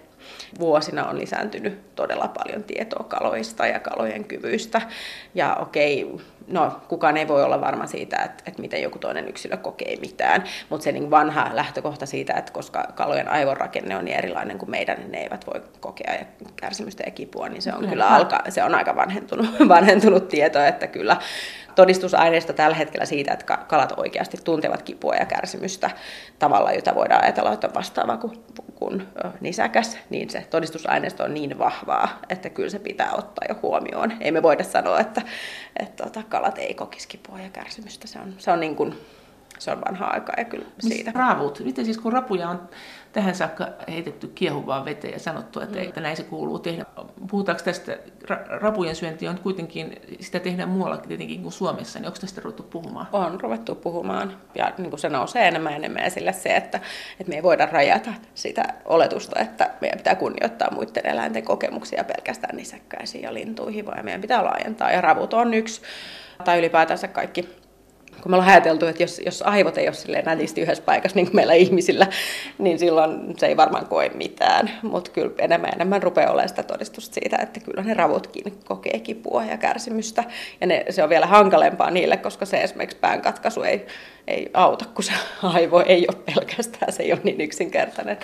[0.60, 4.82] vuosina on lisääntynyt todella paljon tietoa kaloista ja kalojen kyvyistä.
[5.36, 6.12] Ja okei,
[6.52, 10.44] no kukaan ei voi olla varma siitä, että, että miten joku toinen yksilö kokee mitään,
[10.70, 14.98] mutta se niin vanha lähtökohta siitä, että koska kalojen aivonrakenne on niin erilainen kuin meidän,
[14.98, 18.40] niin ne eivät voi kokea ja kärsimystä ja kipua, niin se on kyllä, kyllä alka,
[18.50, 21.18] se on aika vanhentunut, vanhentunut tieto, että kyllä
[21.76, 25.90] todistusaineisto tällä hetkellä siitä, että kalat oikeasti tuntevat kipua ja kärsimystä
[26.40, 28.44] tavalla, jota voidaan ajatella, että on vastaava kuin,
[28.76, 29.08] kuin
[29.42, 34.14] nisäkäs, niin se todistusaineisto on niin vahvaa, että kyllä se pitää ottaa jo huomioon.
[34.20, 35.22] Ei me voida sanoa, että,
[35.80, 38.08] että, että kalat ei kokisi kipua ja kärsimystä.
[38.08, 38.96] Se on, se on niin kuin
[39.60, 41.12] se on vanha aika ja kyllä siitä.
[41.16, 41.60] Raavut.
[41.60, 42.70] Miten siis kun rapuja on
[43.14, 45.84] tähän saakka heitetty kiehuvaan veteen ja sanottu, että, mm.
[45.84, 46.86] että näin se kuuluu tehdä.
[47.30, 47.98] Puhutaanko tästä,
[48.48, 53.08] rapujen syönti on kuitenkin, sitä tehdään muuallakin tietenkin kuin Suomessa, niin onko tästä ruvettu puhumaan?
[53.12, 56.80] On ruvettu puhumaan ja niin kuin se nousee enemmän ja enemmän esille se, että,
[57.20, 62.58] että me ei voida rajata sitä oletusta, että meidän pitää kunnioittaa muiden eläinten kokemuksia pelkästään
[62.58, 65.82] nisäkkäisiin ja lintuihin, vaan meidän pitää laajentaa ja ravut on yksi
[66.44, 67.61] tai ylipäätänsä kaikki
[68.22, 71.36] kun me ollaan ajateltu, että jos, jos aivot ei ole nätisti yhdessä paikassa niin kuin
[71.36, 72.08] meillä ihmisillä,
[72.58, 74.72] niin silloin se ei varmaan koe mitään.
[74.82, 79.00] Mutta kyllä enemmän ja enemmän rupeaa olemaan sitä todistusta siitä, että kyllä ne ravutkin kokee
[79.00, 80.24] kipua ja kärsimystä.
[80.62, 83.86] Ja ne, se on vielä hankalempaa niille, koska se esimerkiksi pään katkaisu ei,
[84.28, 88.18] ei auta, kun se aivo ei ole pelkästään, se ei ole niin yksinkertainen.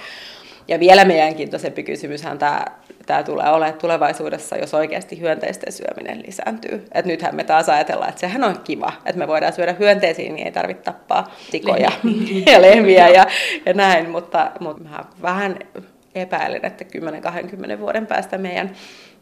[0.67, 2.65] Ja vielä meidän kiintoisempi kysymyshän tämä,
[3.05, 6.85] tämä tulee olemaan tulevaisuudessa, jos oikeasti hyönteisten syöminen lisääntyy.
[6.93, 10.45] Et nythän me taas ajatellaan, että sehän on kiva, että me voidaan syödä hyönteisiä, niin
[10.45, 11.91] ei tarvitse tappaa tikoja
[12.51, 13.25] ja lehmiä ja,
[13.65, 15.59] ja näin, mutta, mutta mä vähän
[16.15, 16.85] epäilen, että
[17.75, 18.71] 10-20 vuoden päästä meidän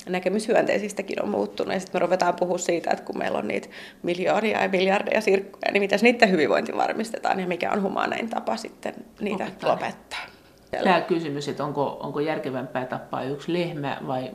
[0.09, 1.73] näkemys hyönteisistäkin on muuttunut.
[1.73, 3.67] Ja sitten me ruvetaan puhua siitä, että kun meillä on niitä
[4.03, 8.93] miljoonia ja miljardeja sirkkoja, niin miten niiden hyvinvointi varmistetaan ja mikä on humaanein tapa sitten
[9.19, 9.71] niitä lopettaa.
[9.71, 10.34] lopettaa.
[10.83, 14.31] Tämä kysymys, että onko, onko järkevämpää tappaa yksi lehmä vai,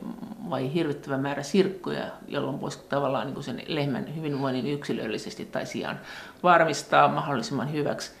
[0.49, 5.99] vai hirvittävä määrä sirkkoja, jolloin voisi tavallaan niin sen lehmän hyvinvoinnin yksilöllisesti tai sijaan
[6.43, 8.11] varmistaa mahdollisimman hyväksi.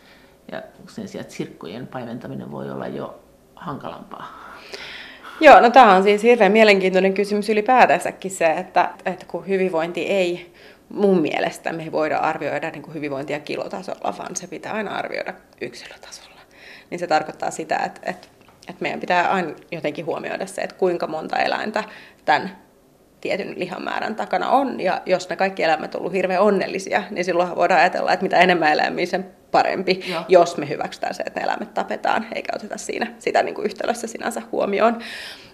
[0.51, 3.19] Ja sen sijaan, että sirkkojen paimentaminen voi olla jo
[3.55, 4.51] hankalampaa.
[5.41, 10.53] Joo, no tämä on siis hirveän mielenkiintoinen kysymys ylipäätänsäkin se, että, että kun hyvinvointi ei
[10.89, 16.30] mun mielestä me voida arvioida niin kuin hyvinvointia kilotasolla, vaan se pitää aina arvioida yksilötasolla
[16.91, 18.27] niin se tarkoittaa sitä, että, että,
[18.67, 21.83] että meidän pitää aina jotenkin huomioida se, että kuinka monta eläintä
[22.25, 22.57] tämän
[23.21, 24.79] tietyn lihamäärän takana on.
[24.79, 28.39] Ja jos ne kaikki eläimet on ollut hirveän onnellisia, niin silloin voidaan ajatella, että mitä
[28.39, 30.21] enemmän eläimiä, sen parempi, Joo.
[30.27, 34.07] jos me hyväksytään se, että ne eläimet tapetaan, eikä oteta siinä sitä niin kuin yhtälössä
[34.07, 34.99] sinänsä huomioon.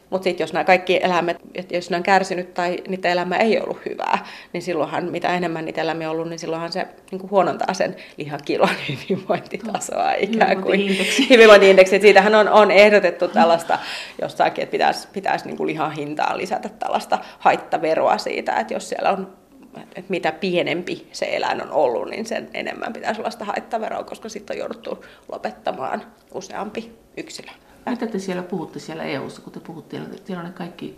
[0.09, 1.37] Mutta sitten jos nämä kaikki eläimet,
[1.71, 5.81] jos ne on kärsinyt tai niiden elämä ei ollut hyvää, niin silloinhan mitä enemmän niitä
[5.81, 10.97] elämiä on ollut, niin silloinhan se niin kuin huonontaa sen lihakilon hyvinvointitasoa ikään kuin.
[11.29, 11.99] Hyvinvointiindeksi.
[11.99, 13.79] Siitähän on, on ehdotettu tällaista
[14.21, 19.11] jossakin, että pitäisi, pitäisi niin kuin lihan hintaan lisätä tällaista haittaveroa siitä, että jos siellä
[19.11, 19.37] on
[19.81, 24.29] että mitä pienempi se eläin on ollut, niin sen enemmän pitäisi olla sitä haittaveroa, koska
[24.29, 27.51] sitten on jouduttu lopettamaan useampi yksilö.
[27.89, 30.97] Mitä te siellä puhutte siellä EU-ssa, kun te puhutte, siellä on ne kaikki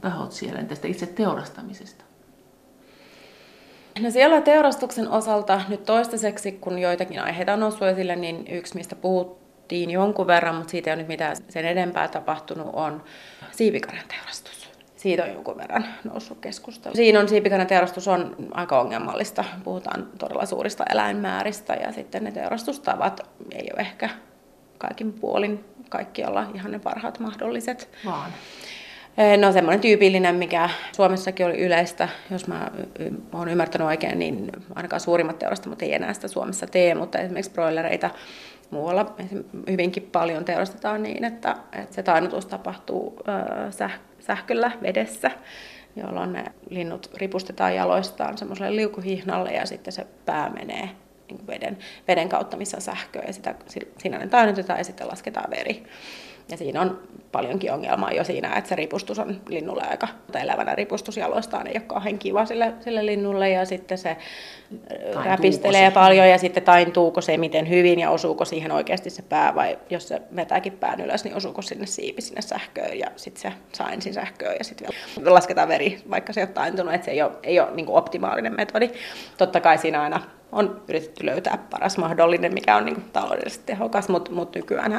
[0.00, 2.04] tahot siellä, tästä itse teurastamisesta?
[4.00, 8.96] No siellä teurastuksen osalta nyt toistaiseksi, kun joitakin aiheita on noussut esille, niin yksi, mistä
[8.96, 13.04] puhuttiin jonkun verran, mutta siitä ei ole nyt mitään sen enempää tapahtunut, on
[13.50, 14.68] siipikaran teurastus.
[14.96, 16.96] Siitä on jonkun verran noussut keskustelu.
[16.96, 19.44] Siinä on siipikaran teurastus on aika ongelmallista.
[19.64, 23.20] Puhutaan todella suurista eläinmääristä ja sitten ne teurastustavat
[23.52, 24.10] ei ole ehkä
[24.78, 27.88] kaikin puolin kaikkialla ihan ne parhaat mahdolliset.
[28.04, 28.30] Vaan.
[29.40, 32.70] No semmoinen tyypillinen, mikä Suomessakin oli yleistä, jos mä
[33.32, 38.10] oon ymmärtänyt oikein, niin ainakaan suurimmat teurastamot ei enää sitä Suomessa tee, mutta esimerkiksi broilereita
[38.70, 39.14] muualla
[39.70, 43.22] hyvinkin paljon teurastetaan niin, että, että se tainnutus tapahtuu
[44.20, 45.30] sähköllä vedessä,
[45.96, 50.90] jolloin ne linnut ripustetaan jaloistaan semmoiselle liukuhihnalle ja sitten se pää menee
[51.30, 53.54] niin veden, veden kautta, missä on sähköä, ja sitä,
[53.98, 55.84] siinä ne tainnutetaan ja sitten lasketaan veri.
[56.50, 57.00] Ja siinä on
[57.32, 61.72] paljonkin ongelmaa jo siinä, että se ripustus on linnulle aika, tai elävänä ripustus jaloistaan ei
[61.76, 64.16] ole kauhean kiva sille, sille linnulle, ja sitten se
[64.78, 65.94] taintuuko räpistelee se?
[65.94, 70.08] paljon, ja sitten taintuuko se miten hyvin, ja osuuko siihen oikeasti se pää, vai jos
[70.08, 74.14] se vetääkin pään ylös, niin osuuko sinne siipi sinne sähköön, ja sitten se saa ensin
[74.14, 74.88] sähköön, ja sitten
[75.24, 78.56] lasketaan veri, vaikka se ei ole taintunut, että se ei ole, ei ole niin optimaalinen
[78.56, 78.90] metodi.
[79.38, 80.20] Totta kai siinä aina
[80.52, 84.92] on yritetty löytää paras mahdollinen, mikä on niin kuin taloudellisesti tehokas, mutta mut nykyään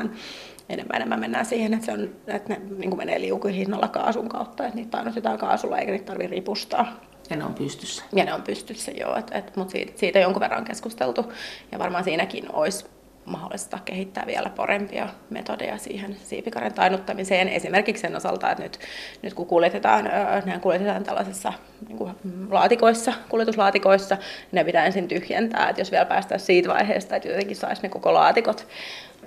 [0.69, 4.63] enemmän enemmän mennään siihen, että, se on, että ne niin kuin menee liukuhinnalla kaasun kautta,
[4.63, 6.99] että niitä painotetaan kaasulla eikä niitä tarvitse ripustaa.
[7.29, 8.03] Ja ne on pystyssä.
[8.13, 9.15] Ja ne on pystyssä, joo.
[9.15, 11.33] Et, et, mutta siitä, siitä jonkun verran on keskusteltu.
[11.71, 12.85] Ja varmaan siinäkin olisi
[13.29, 17.49] mahdollista kehittää vielä parempia metodeja siihen siipikaren tainuttamiseen.
[17.49, 18.79] Esimerkiksi sen osalta, että nyt,
[19.21, 20.09] nyt kun kuljetetaan,
[20.45, 21.53] ne kuljetetaan tällaisissa
[21.87, 22.13] niin kuin
[22.49, 24.17] laatikoissa, kuljetuslaatikoissa,
[24.51, 25.69] ne pitää ensin tyhjentää.
[25.69, 28.67] Että jos vielä päästään siitä vaiheesta, että jotenkin saisi ne koko laatikot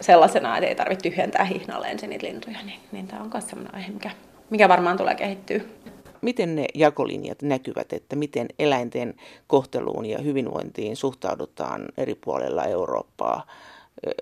[0.01, 3.75] sellaisena, että ei tarvitse tyhjentää hihnalle ensin niitä lintuja, niin, niin tämä on myös sellainen
[3.75, 4.11] aihe, mikä,
[4.51, 5.61] mikä varmaan tulee kehittyä
[6.23, 9.15] miten ne jakolinjat näkyvät, että miten eläinten
[9.47, 13.47] kohteluun ja hyvinvointiin suhtaudutaan eri puolilla Eurooppaa?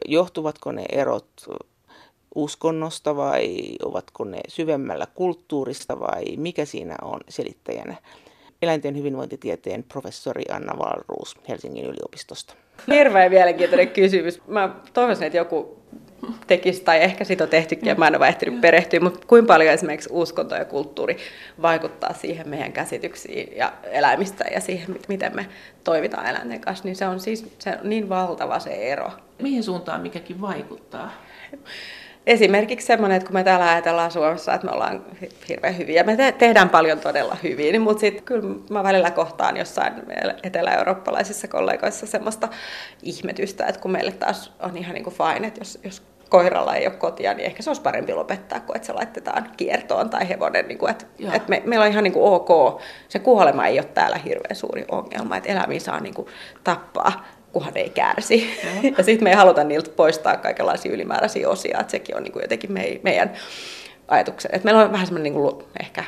[0.09, 1.49] Johtuvatko ne erot
[2.35, 7.95] uskonnosta vai ovatko ne syvemmällä kulttuurista vai mikä siinä on selittäjänä?
[8.63, 12.55] Eläinten hyvinvointitieteen professori Anna Valruus Helsingin yliopistosta.
[12.89, 14.41] Hirveän mielenkiintoinen kysymys.
[14.47, 15.81] Mä toivoisin, että joku
[16.47, 19.75] tekisi, tai ehkä siitä on tehtykin, ja mä en ole ehtinyt perehtyä, mutta kuinka paljon
[19.75, 21.17] esimerkiksi uskonto ja kulttuuri
[21.63, 25.47] vaikuttaa siihen meidän käsityksiin ja eläimistä ja siihen, miten me
[25.85, 29.11] toimitaan eläinten kanssa, niin se on siis se on niin valtava se ero.
[29.43, 31.11] Mihin suuntaan mikäkin vaikuttaa?
[32.27, 35.05] Esimerkiksi semmoinen, että kun me täällä ajatellaan Suomessa, että me ollaan
[35.49, 39.93] hirveän hyviä, me te- tehdään paljon todella hyvin, mutta sitten kyllä mä välillä kohtaan jossain
[40.43, 42.49] etelä-eurooppalaisissa kollegoissa semmoista
[43.03, 46.87] ihmetystä, että kun meille taas on ihan niin kuin fine, että jos, jos koiralla ei
[46.87, 50.69] ole kotia, niin ehkä se olisi parempi lopettaa kuin että se laitetaan kiertoon tai hevonen.
[50.69, 52.81] Niin kuin, että, että me, meillä on ihan niin kuin ok.
[53.09, 56.29] Se kuolema ei ole täällä hirveän suuri ongelma, että eläimiä saa niin kuin
[56.65, 58.51] tappaa kunhan ei kärsi.
[58.83, 62.33] Ja, ja sitten me ei haluta niiltä poistaa kaikenlaisia ylimääräisiä osia, että sekin on niin
[62.33, 63.33] kuin jotenkin me, meidän
[64.09, 64.51] ajatuksen.
[64.55, 66.05] Että meillä on vähän semmoinen niin kuin ehkä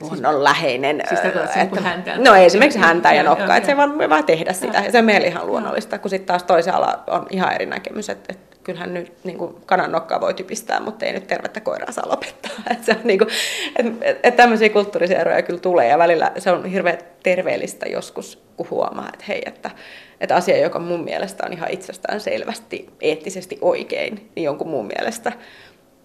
[0.00, 1.02] luonnonläheinen.
[1.08, 2.16] Siis että, että, häntä.
[2.16, 4.78] No esimerkiksi häntä ja nokka, että se vaan, vaan tehdä sitä.
[4.78, 8.32] Ja se on meille ihan luonnollista, kun sitten taas toisella on ihan eri näkemys, että,
[8.32, 12.08] että kyllähän nyt niin kuin kanan nokkaa voi typistää, mutta ei nyt tervettä koiraa saa
[12.08, 12.50] lopettaa.
[12.70, 13.30] että se on niin kuin,
[13.76, 18.70] että, että tämmöisiä kulttuurisia eroja kyllä tulee ja välillä se on hirveän terveellistä joskus, kun
[18.70, 19.70] huomaa, että hei, että,
[20.20, 25.32] että asia, joka mun mielestä on ihan itsestään selvästi eettisesti oikein, niin jonkun muun mielestä,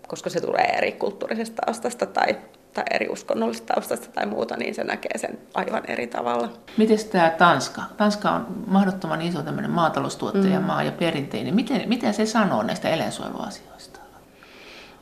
[0.08, 2.36] koska se tulee eri kulttuurisesta taustasta tai
[2.74, 6.50] tai eri uskonnollisesta taustasta tai muuta, niin se näkee sen aivan eri tavalla.
[6.78, 7.82] Miten tämä Tanska?
[7.98, 10.86] Tanska on mahdottoman iso tämmöinen maataloustuottajamaa mm.
[10.86, 11.56] ja perinteinen.
[11.56, 14.00] Miten, miten se sanoo näistä eläinsuojeluasioista?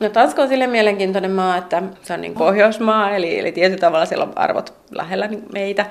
[0.00, 4.06] No Tanska on sille mielenkiintoinen maa, että se on niin pohjoismaa, eli, eli tietyllä tavalla
[4.06, 5.86] siellä on arvot lähellä meitä,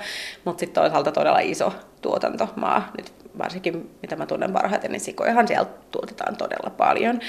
[0.45, 2.91] mutta sitten toisaalta todella iso tuotantomaa.
[2.97, 7.19] Nyt varsinkin mitä mä tunnen parhaiten, niin sikojahan siellä tuotetaan todella paljon.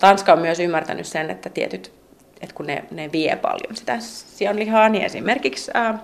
[0.00, 1.97] Tanska on myös ymmärtänyt sen, että tietyt
[2.40, 5.98] että kun ne, ne vie paljon sitä sianlihaa, niin esimerkiksi ää,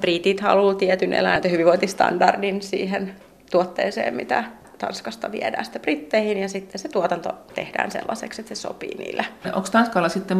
[0.00, 3.14] britit haluaa tietyn eläinten hyvinvointistandardin siihen
[3.50, 4.44] tuotteeseen, mitä
[4.78, 9.26] Tanskasta viedään sitten Britteihin ja sitten se tuotanto tehdään sellaiseksi, että se sopii niille.
[9.52, 10.38] Onko Tanskalla sitten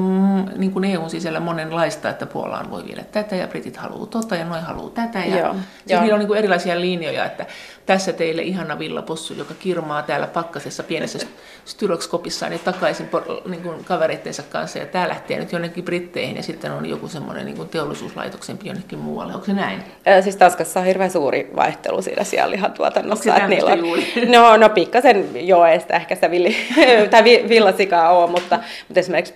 [0.57, 4.45] niin kuin EUn sisällä monenlaista, että Puolaan voi viedä tätä ja britit haluaa tota ja
[4.45, 5.19] noin haluaa tätä.
[5.19, 5.55] Ja Joo.
[5.87, 7.47] Siis niillä on niin kuin erilaisia linjoja, että
[7.87, 11.19] tässä teille ihana villapossu, joka kirmaa täällä pakkasessa pienessä
[11.65, 13.09] stylokskopissaan ja takaisin
[13.49, 17.47] niin kuin kavereittensa kanssa ja tämä lähtee nyt jonnekin Britteihin ja sitten on joku semmoinen
[17.47, 19.35] niin teollisuuslaitoksen jonnekin muualle.
[19.35, 19.83] Onko se näin?
[20.07, 23.35] Ää, siis Tanskassa on hirveän suuri vaihtelu siinä sianlihan tuotannossa.
[23.35, 23.79] Onko se niillä on,
[24.39, 26.57] No, no pikkasen joo, ei sitä ehkä sitä villi,
[27.11, 29.35] tai villasikaa ole, mutta, mutta esimerkiksi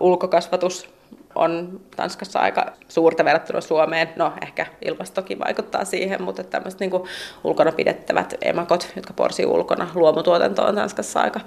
[0.00, 0.93] ulkokasvatus
[1.34, 4.08] on Tanskassa aika suurta verrattuna Suomeen.
[4.16, 6.90] No ehkä ilmastokin vaikuttaa siihen, mutta tämmöiset niin
[7.44, 11.40] ulkona pidettävät emakot, jotka porsii ulkona, luomutuotanto on Tanskassa aika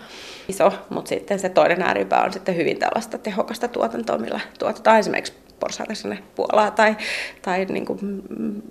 [0.48, 5.34] iso, mutta sitten se toinen ääripää on sitten hyvin tällaista tehokasta tuotantoa, millä tuotetaan esimerkiksi
[5.60, 6.96] porsaita sinne Puolaa tai,
[7.42, 8.24] tai niin kuin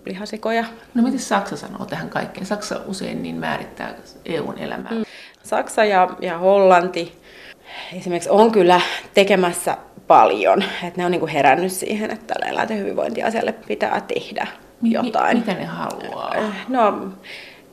[0.05, 0.65] lihasikoja.
[0.95, 2.47] No miten Saksa sanoo tähän kaikkeen?
[2.47, 4.93] Saksa usein niin määrittää EUn elämää.
[4.93, 5.05] Mm.
[5.43, 7.19] Saksa ja, ja Hollanti
[7.97, 8.81] esimerkiksi on kyllä
[9.15, 10.63] tekemässä paljon.
[10.63, 14.47] Että ne on niinku herännyt siihen, että tällä eläinten hyvinvointiasialle pitää tehdä
[14.83, 15.39] jotain.
[15.39, 16.35] Mitä ne haluaa?
[16.69, 17.09] No,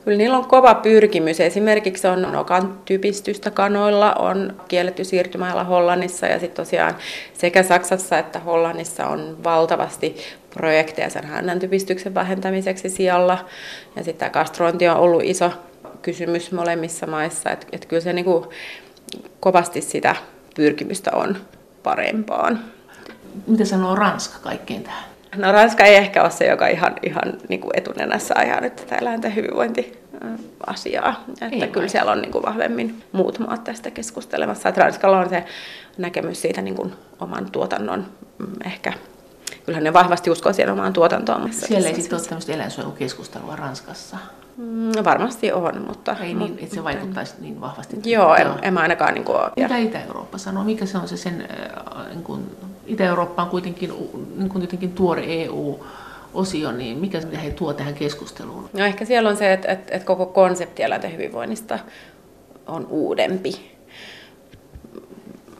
[0.04, 1.40] Kyllä niillä on kova pyrkimys.
[1.40, 6.94] Esimerkiksi on nokan typistystä kanoilla, on kielletty siirtymällä Hollannissa ja sitten tosiaan
[7.32, 10.16] sekä Saksassa että Hollannissa on valtavasti
[10.54, 13.44] projekteja sen hännän typistyksen vähentämiseksi sijalla.
[13.96, 15.52] Ja sitten kastrointi on ollut iso
[16.02, 18.52] kysymys molemmissa maissa, että et kyllä se niinku
[19.40, 20.16] kovasti sitä
[20.56, 21.36] pyrkimystä on
[21.84, 22.60] parempaan.
[23.46, 25.04] Mitä sanoo Ranska kaikkeen tähän?
[25.36, 28.96] No Ranska ei ehkä ole se, joka ihan, ihan niin kuin etunenässä ajaa nyt tätä
[28.96, 31.24] eläinten hyvinvointiasiaa.
[31.28, 31.88] Että ei kyllä vai.
[31.88, 34.68] siellä on niin kuin vahvemmin muut maat tästä keskustelemassa.
[34.68, 35.44] Että Ranskalla on se
[35.98, 38.06] näkemys siitä niin kuin oman tuotannon
[38.38, 38.92] mm, ehkä
[39.64, 41.52] Kyllähän ne vahvasti uskoo siihen omaan tuotantoon.
[41.52, 44.16] Siellä ei sitten ole tämmöistä eläinsuojelukeskustelua Ranskassa.
[44.56, 46.16] Mm, varmasti on, mutta...
[46.20, 47.96] Ei niin, että se vaikuttaisi niin vahvasti.
[48.04, 49.14] Joo, en, en mä ainakaan...
[49.14, 50.64] Niin kuin, Mitä Itä-Eurooppa sanoo?
[50.64, 51.48] Mikä se on se sen...
[52.08, 53.92] Niin kuin, Itä-Eurooppa on kuitenkin
[54.36, 55.84] niin kuin jotenkin tuore EU,
[56.34, 58.70] osio, niin mikä he tuo tähän keskusteluun?
[58.72, 61.78] No ehkä siellä on se, että, että, että koko konsepti eläinten hyvinvoinnista
[62.66, 63.73] on uudempi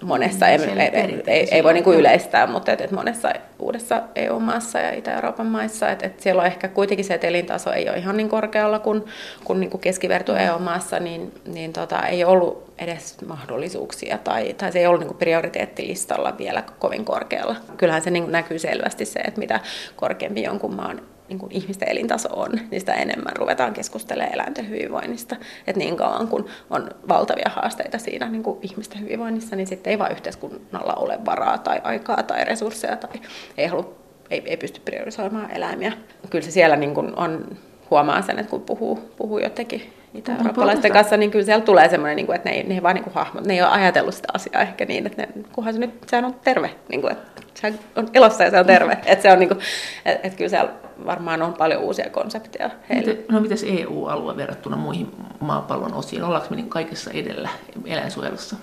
[0.05, 0.59] monessa, ei,
[0.93, 5.47] ei, ei, ei voi niin kuin yleistää, mutta et, et monessa uudessa EU-maassa ja Itä-Euroopan
[5.47, 8.79] maissa, että et siellä on ehkä kuitenkin se, että elintaso ei ole ihan niin korkealla
[8.79, 9.05] kuin,
[9.45, 10.39] kuin, niin kuin keskiverto mm.
[10.39, 15.19] EU-maassa, niin, niin tota, ei ollut edes mahdollisuuksia tai, tai se ei ollut niin kuin
[15.19, 17.57] prioriteettilistalla vielä kovin korkealla.
[17.77, 19.61] Kyllähän se niin kuin näkyy selvästi se, että mitä
[19.97, 25.37] korkeampi jonkun maan niin kuin ihmisten elintaso on, niin sitä enemmän ruvetaan keskustelemaan eläinten hyvinvoinnista.
[25.67, 29.99] Että niin kauan kun on valtavia haasteita siinä niin kuin ihmisten hyvinvoinnissa, niin sitten ei
[29.99, 33.21] vaan yhteiskunnalla ole varaa tai aikaa tai resursseja tai
[33.59, 33.95] ei, halua,
[34.31, 35.93] ei, ei pysty priorisoimaan eläimiä.
[36.31, 37.57] Kyllä se siellä niin kuin on,
[37.91, 42.27] huomaa sen, että kun puhuu, puhuu jotenkin itä-eurooppalaisten kanssa, niin kyllä siellä tulee semmoinen, niin
[42.27, 44.29] kuin, että ne ei, ne ei vaan niin kuin hahmot, ne ei ole ajatellut sitä
[44.35, 47.75] asiaa ehkä niin, että ne, kunhan se nyt, sehän on terve, niin kuin, että se
[47.97, 48.93] on elossa ja se on terve.
[49.07, 49.61] Että se on niin kuin,
[50.05, 50.73] että, että kyllä siellä
[51.07, 53.13] varmaan on paljon uusia konsepteja heille.
[53.13, 56.23] Miten, no mitäs EU-alue verrattuna muihin maapallon osiin?
[56.23, 57.49] Ollaanko me niin kaikessa edellä
[57.87, 58.57] eläinsuojelussa?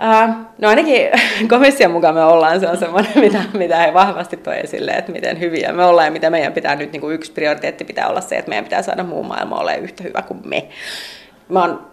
[0.00, 1.08] Uh, no ainakin
[1.48, 5.40] komission mukaan me ollaan, se on semmoinen, mitä, mitä he vahvasti toi esille, että miten
[5.40, 8.36] hyviä me ollaan ja mitä meidän pitää nyt, niin kuin yksi prioriteetti pitää olla se,
[8.36, 10.68] että meidän pitää saada muu maailma olemaan yhtä hyvä kuin me.
[11.48, 11.86] Mä oon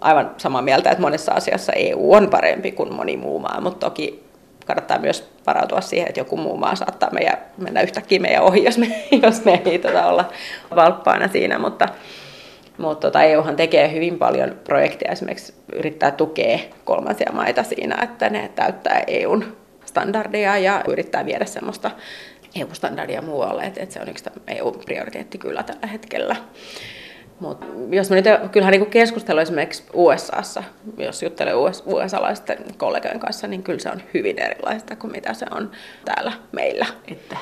[0.00, 4.24] aivan samaa mieltä, että monessa asiassa EU on parempi kuin moni muu maa, mutta toki
[4.66, 8.78] kannattaa myös varautua siihen, että joku muu maa saattaa meidän, mennä yhtäkkiä meidän ohi, jos
[8.78, 8.86] me,
[9.22, 10.28] jos me ei tota, olla
[10.76, 11.88] valppaana siinä, mutta,
[12.78, 18.50] mutta tota, EUhan tekee hyvin paljon projekteja, esimerkiksi yrittää tukea kolmansia maita siinä, että ne
[18.54, 21.90] täyttää EUn standardeja ja yrittää viedä semmoista
[22.54, 26.36] EU-standardia muualle, että, että se on yksi EU-prioriteetti kyllä tällä hetkellä.
[27.40, 30.62] Mut jos mä nyt, kyllähän niin keskustelu esimerkiksi USAssa,
[30.98, 35.46] jos juttelee US, USA-laisten kollegojen kanssa, niin kyllä se on hyvin erilaista kuin mitä se
[35.50, 35.70] on
[36.04, 36.86] täällä meillä.
[37.12, 37.36] Että.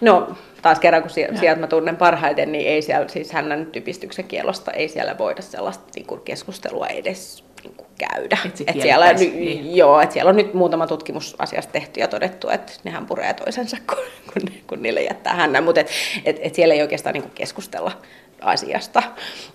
[0.00, 4.72] No taas kerran, kun sieltä mä tunnen parhaiten, niin ei siellä, siis hännän typistyksen kielosta
[4.72, 8.38] ei siellä voida sellaista niin kuin keskustelua edes niin kuin käydä.
[8.44, 9.76] Et et siellä, niin.
[9.76, 13.76] joo, et siellä on nyt muutama tutkimus asiasta tehty ja todettu, että nehän puree toisensa,
[13.86, 15.90] kun, kun, kun niille jättää hännän, mutta et,
[16.24, 17.92] et, et siellä ei oikeastaan niin kuin keskustella
[18.40, 19.02] asiasta.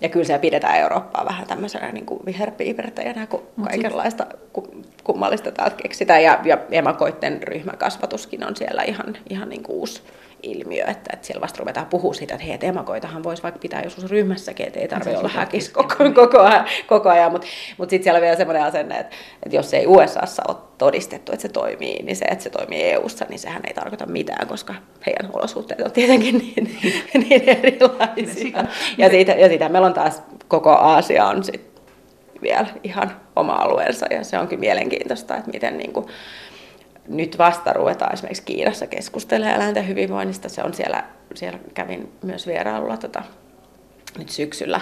[0.00, 4.94] Ja kyllä se pidetään Eurooppaa vähän tämmöisenä niin kuin viherpiipertäjänä, kun Mut kaikenlaista sit...
[5.04, 6.22] kummallista täältä keksitään.
[6.22, 10.02] Ja, ja emakoitten ryhmäkasvatuskin on siellä ihan, ihan niin kuin uusi
[10.42, 13.82] ilmiö, että, että siellä vasta ruvetaan puhua siitä, että hei, että emakoitahan voisi vaikka pitää
[13.82, 17.32] joskus ryhmässäkin, että ei tarvitse olla häkis koko, koko, ajan, koko ajan.
[17.32, 17.46] Mutta
[17.78, 21.42] mut sitten siellä on vielä semmoinen asenne, että, että jos ei USAssa ole todistettu, että
[21.42, 24.74] se toimii, niin se, että se toimii EUssa, niin sehän ei tarkoita mitään, koska
[25.06, 26.78] heidän olosuhteet on tietenkin niin,
[27.14, 28.64] niin erilaisia.
[28.98, 31.72] Ja siitä, ja siitä meillä on taas koko Aasia on sit
[32.42, 36.06] vielä ihan oma alueensa ja se onkin mielenkiintoista, että miten niin kuin,
[37.08, 40.48] nyt vasta ruvetaan esimerkiksi Kiinassa keskustelemaan eläinten hyvinvoinnista.
[40.48, 43.22] Se on siellä, siellä kävin myös vierailulla tota,
[44.18, 44.80] nyt syksyllä.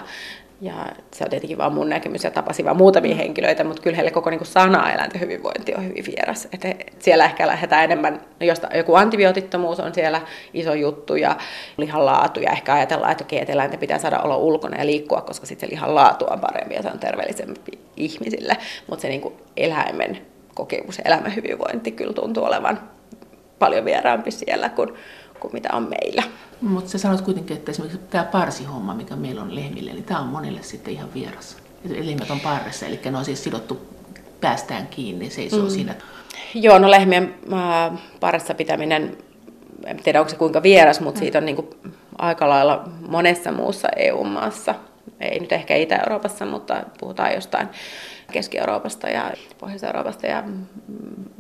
[0.62, 0.74] Ja
[1.12, 4.30] se on tietenkin vaan mun näkemys ja tapasin vaan muutamia henkilöitä, mutta kyllä heille koko
[4.30, 6.48] niin kuin sana eläinten hyvinvointi on hyvin vieras.
[6.52, 10.20] Et siellä ehkä lähdetään enemmän, no josta joku antibiootittomuus on siellä
[10.54, 11.37] iso juttu ja
[11.76, 15.20] lihan laatu ja ehkä ajatellaan, että okei, että eläinten pitää saada olla ulkona ja liikkua,
[15.20, 18.56] koska sitten se lihan laatu on parempi ja se on terveellisempi ihmisille.
[18.87, 20.30] Mutta se niin eläimen
[20.61, 22.81] kokemus elämän hyvinvointi kyllä tuntuu olevan
[23.59, 24.94] paljon vieraampi siellä kuin,
[25.40, 26.23] kuin mitä on meillä.
[26.61, 30.27] Mutta sä sanot kuitenkin, että esimerkiksi tämä parsihomma, mikä meillä on lehmille, niin tämä on
[30.27, 31.57] monille sitten ihan vieras.
[31.88, 33.81] Lehmät on parressa, eli ne on siis sidottu
[34.40, 35.70] päästään kiinni, seisoo mm.
[35.70, 35.94] siinä.
[36.55, 39.18] Joo, no lehmien äh, parissa pitäminen,
[39.87, 41.23] en tiedä onko se kuinka vieras, mutta mm.
[41.23, 41.68] siitä on niin kuin
[42.18, 44.75] aika lailla monessa muussa EU-maassa.
[45.20, 47.68] Ei nyt ehkä Itä-Euroopassa, mutta puhutaan jostain
[48.33, 50.66] Keski-Euroopasta ja Pohjois-Euroopasta ja mm,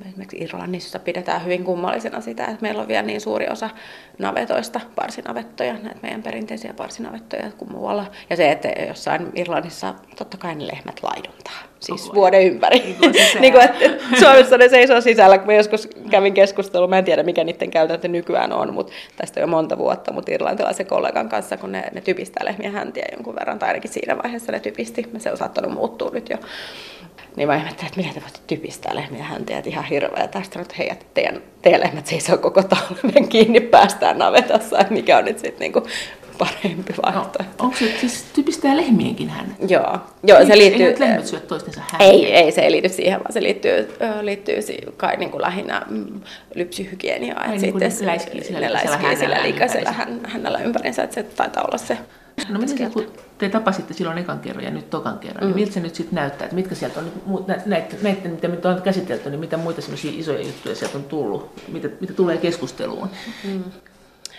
[0.08, 3.70] esimerkiksi Irlannissa pidetään hyvin kummallisena sitä, että meillä on vielä niin suuri osa
[4.18, 8.06] navetoista parsinavettoja, näitä meidän perinteisiä parsinavettoja kuin muualla.
[8.30, 12.78] Ja se, että jossain Irlannissa totta kai ne lehmät laiduntaa, siis Koko vuoden ympäri.
[12.78, 13.84] Niin, niin kuin, että
[14.20, 18.08] Suomessa ne seisoo sisällä, kun mä joskus kävin keskustelua, mä en tiedä mikä niiden käytäntö
[18.08, 22.44] nykyään on, mutta tästä jo monta vuotta, mutta irlantilaisen kollegan kanssa, kun ne, ne typistää
[22.44, 26.30] lehmiä häntiä jonkun verran, tai ainakin siinä vaiheessa ne typisti, se on saattanut muuttua nyt
[26.30, 26.36] jo
[27.36, 30.28] niin mä ihmettelin, että miten te voitte typistää lehmiä häntiä, että ihan hirveä.
[30.28, 35.18] Tästä että hei, että teidän, teidän lehmät seisoo koko talven kiinni, päästään navetassa, että mikä
[35.18, 35.82] on nyt sitten niinku
[36.38, 37.54] parempi no, vaihtoehto.
[37.58, 39.56] No, onko se siis typistää lehmienkin hän?
[39.68, 40.86] Joo, Joo se liittyy...
[40.86, 42.00] Eivät lehmät syö toistensa hän?
[42.00, 43.88] Ei, ei, se ei liity siihen, vaan se liittyy,
[44.20, 44.56] liittyy
[44.96, 46.20] kai niin kuin lähinnä mm,
[46.54, 47.50] lypsyhygieniaan.
[47.50, 49.94] Niin sitten läiskii sillä, sillä, sillä, sillä liikaisella
[50.24, 51.98] hännällä ympärinsä, että se taitaa olla se
[52.48, 53.06] No miten se, kun
[53.38, 55.46] te tapasitte silloin ekan kerran ja nyt tokan kerran, mm.
[55.46, 56.44] niin miltä se nyt sitten näyttää?
[56.44, 60.40] Että mitkä sieltä on, näitä, näitä mitä nyt on käsitelty, niin mitä muita semmoisia isoja
[60.40, 63.08] juttuja sieltä on tullut, mitä, mitä tulee keskusteluun?
[63.44, 63.64] Mm.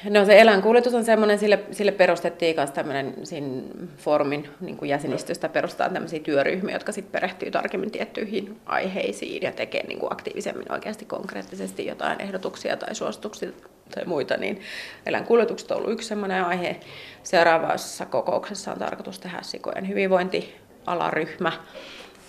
[0.09, 3.61] No se eläinkuljetus on semmoinen, sille, sille perustettiin myös tämmöinen siinä
[3.97, 9.87] foorumin niin kuin jäsenistöstä perustaa tämmöisiä työryhmiä, jotka sitten perehtyy tarkemmin tiettyihin aiheisiin ja tekee
[9.87, 13.49] niin kuin aktiivisemmin oikeasti konkreettisesti jotain ehdotuksia tai suosituksia
[13.95, 14.61] tai muita, niin
[15.05, 16.79] eläinkuljetukset on ollut yksi semmoinen aihe.
[17.23, 21.51] Seuraavassa kokouksessa on tarkoitus tehdä sikojen hyvinvointialaryhmä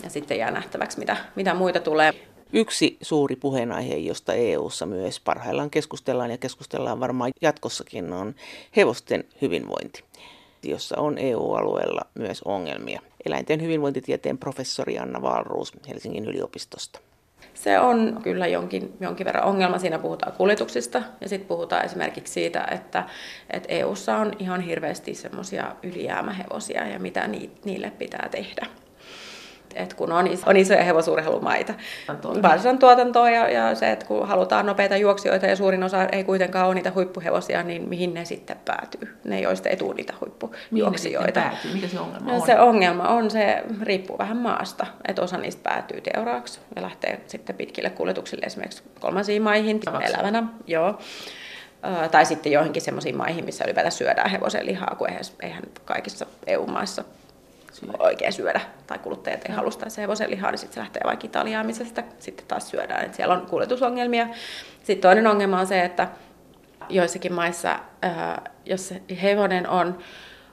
[0.04, 2.12] ja sitten jää nähtäväksi, mitä, mitä muita tulee.
[2.52, 8.34] Yksi suuri puheenaihe, josta EU:ssa myös parhaillaan keskustellaan ja keskustellaan varmaan jatkossakin, on
[8.76, 10.04] hevosten hyvinvointi,
[10.62, 13.00] jossa on EU-alueella myös ongelmia.
[13.26, 17.00] Eläinten hyvinvointitieteen professori Anna Valruus Helsingin yliopistosta.
[17.62, 19.78] Se on kyllä jonkin, jonkin verran ongelma.
[19.78, 23.04] Siinä puhutaan kuljetuksista ja sitten puhutaan esimerkiksi siitä, että,
[23.50, 27.28] että EU:ssa on ihan hirveästi semmoisia ylijäämähevosia ja mitä
[27.64, 28.66] niille pitää tehdä
[29.76, 31.74] että kun on, iso, on isoja hevosurheilumaita.
[32.42, 36.66] Varsan tuotantoa ja, ja se, että kun halutaan nopeita juoksijoita ja suurin osa ei kuitenkaan
[36.66, 39.16] ole niitä huippuhevosia, niin mihin ne sitten päätyy?
[39.24, 41.40] Ne, joista ei tule niitä huippujuoksijoita.
[41.40, 41.76] Mihin?
[41.76, 42.46] Mikä se ongelma no, on?
[42.46, 47.56] Se ongelma on, se riippuu vähän maasta, että osa niistä päätyy teuraaksi ja lähtee sitten
[47.56, 50.12] pitkille kuljetuksille esimerkiksi kolmansiin maihin Tavaksi.
[50.12, 50.42] elävänä.
[50.66, 50.98] Joo
[52.10, 55.08] tai sitten joihinkin semmoisiin maihin, missä ylipäätään syödään hevosen lihaa, kun
[55.42, 57.04] eihän kaikissa EU-maissa
[57.98, 61.66] oikein syödä, tai kuluttajat ei halua sitä hevosen lihaa, niin sitten se lähtee vaikka Italiaan,
[61.66, 63.04] missä sitä sitten taas syödään.
[63.04, 64.26] Et siellä on kuljetusongelmia.
[64.82, 66.08] Sitten toinen ongelma on se, että
[66.88, 67.78] joissakin maissa,
[68.64, 69.98] jos se hevonen on,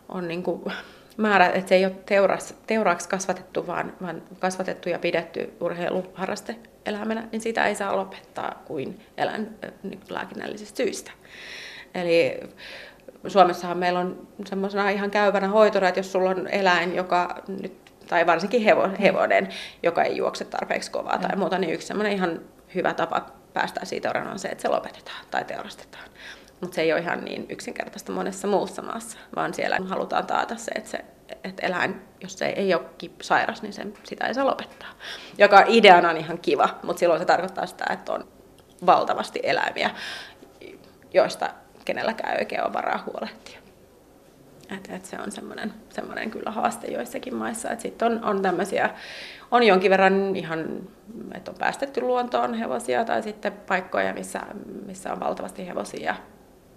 [0.09, 0.61] on niin kuin
[1.17, 6.55] määrä, että se ei ole teuras, teuraaksi kasvatettu, vaan, vaan kasvatettu ja pidetty urheiluharraste
[6.86, 11.11] eläimenä, niin sitä ei saa lopettaa kuin eläinlääkinnällisistä syistä.
[11.95, 12.39] Eli
[13.28, 18.26] Suomessahan meillä on semmoisena ihan käyvänä hoitona, että jos sulla on eläin, joka nyt, tai
[18.26, 19.49] varsinkin hevo, hevonen,
[19.84, 22.41] joka ei juokse tarpeeksi kovaa tai muuta, niin yksi semmoinen ihan
[22.76, 26.09] hyvä tapa päästä siitä eroon on se, että se lopetetaan tai teurastetaan.
[26.61, 30.72] Mutta se ei ole ihan niin yksinkertaista monessa muussa maassa, vaan siellä halutaan taata se,
[30.76, 31.05] että, se,
[31.43, 32.86] että eläin, jos se ei ole
[33.22, 34.89] sairas, niin sen, sitä ei saa lopettaa.
[35.38, 38.28] Joka ideana on ihan kiva, mutta silloin se tarkoittaa sitä, että on
[38.86, 39.89] valtavasti eläimiä,
[41.13, 41.49] joista
[41.89, 43.59] kenelläkään ei oikein ole varaa huolehtia.
[44.77, 47.69] Et, et se on semmoinen, semmoinen kyllä haaste joissakin maissa.
[47.77, 48.89] Sitten on, on tämmöisiä,
[49.51, 50.87] on jonkin verran ihan,
[51.33, 54.41] että on päästetty luontoon hevosia tai sitten paikkoja, missä,
[54.85, 56.15] missä on valtavasti hevosia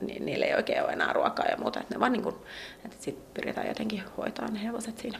[0.00, 1.80] niin niille ei oikein ole enää ruokaa ja muuta.
[1.80, 2.34] Että ne vaan niin kuin,
[2.84, 5.18] että sitten pyritään jotenkin hoitaa ne hevoset siinä,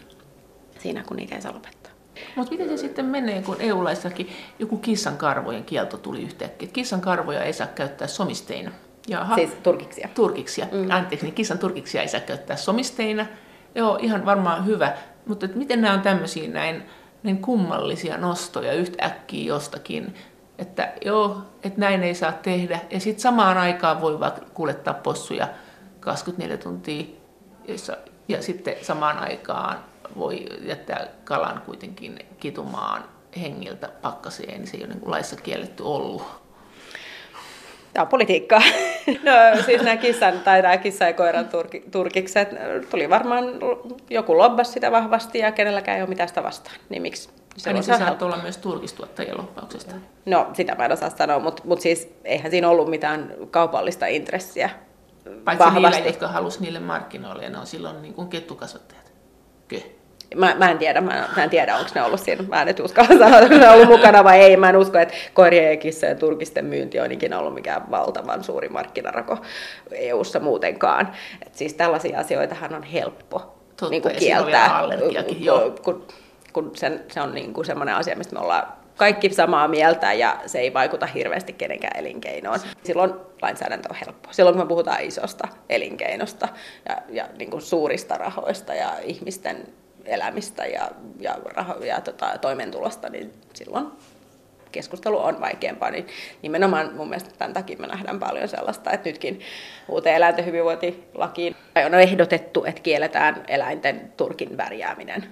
[0.79, 1.93] siinä kun niitä ei saa lopettaa.
[2.37, 6.69] Mutta miten se sitten menee, kun EU-laissakin joku kissan karvojen kielto tuli yhtäkkiä?
[6.73, 8.71] Kissan karvoja ei saa käyttää somisteina.
[9.09, 9.35] Jaha.
[9.35, 10.09] Siis turkiksia.
[10.15, 10.67] Turkiksia.
[10.73, 10.91] Mm.
[10.91, 13.27] Anteeksi, niin kissan turkiksia ei saa käyttää somisteina.
[13.75, 14.93] Joo, ihan varmaan hyvä.
[15.27, 16.83] Mutta et miten nämä on tämmöisiä näin,
[17.23, 20.15] näin kummallisia nostoja yhtäkkiä jostakin,
[20.59, 22.81] että joo, että näin ei saa tehdä.
[22.91, 25.49] Ja sitten samaan aikaan voi vaan kuljettaa possuja
[26.01, 27.05] 24 tuntia.
[28.29, 29.79] Ja sitten samaan aikaan
[30.17, 33.05] voi jättää kalan kuitenkin kitumaan
[33.41, 36.42] hengiltä pakkaseen, niin se ei ole niin laissa kielletty ollut.
[37.93, 38.63] Tämä on politiikkaa.
[39.07, 42.49] No siis nämä kissan tai nämä kissa ja koiran turki, turkikset,
[42.91, 43.45] tuli varmaan,
[44.11, 46.77] joku lobbas sitä vahvasti ja kenelläkään ei ole mitään sitä vastaan.
[46.89, 49.95] Niin miksi se niin se saattaa olla myös turkistuottajien loppauksesta.
[50.27, 54.71] No, sitä mä en osaa sanoa, mutta, mutta siis eihän siinä ollut mitään kaupallista intressiä
[55.45, 55.97] Paitsi vahvasti.
[55.97, 59.13] niille, jotka halusivat niille markkinoille, ja ne on silloin niin kuin kettukasvattajat.
[59.69, 59.85] Kyllä.
[60.37, 62.45] Mä, mä en tiedä, mä, mä en tiedä, onko ne ollut siinä.
[62.49, 64.57] Mä en nyt uskalla sanoa, että ne on ollut mukana vai ei.
[64.57, 68.69] Mä en usko, että koirien ja kissojen turkisten myynti on ikinä ollut mikään valtavan suuri
[68.69, 69.39] markkinarako
[69.91, 71.13] EU-ssa muutenkaan.
[71.47, 74.83] Et siis tällaisia asioitahan on helppo Totta, niin kuin kieltää,
[75.83, 76.07] kun,
[76.53, 78.67] kun sen, se on niin kuin semmoinen asia, mistä me ollaan
[78.97, 82.59] kaikki samaa mieltä ja se ei vaikuta hirveästi kenenkään elinkeinoon.
[82.85, 84.29] Silloin lainsäädäntö on helppo.
[84.33, 86.49] Silloin kun me puhutaan isosta elinkeinosta
[86.89, 89.67] ja, ja niin kuin suurista rahoista ja ihmisten
[90.05, 90.91] elämistä ja,
[91.21, 93.87] ja, raho- ja tota, toimeentulosta, niin silloin
[94.73, 96.07] keskustelu on vaikeampaa, niin
[96.43, 99.41] nimenomaan mun mielestä tämän takia me nähdään paljon sellaista, että nytkin
[99.89, 105.27] uuteen eläinten hyvinvointilakiin on ehdotettu, että kielletään eläinten turkin värjääminen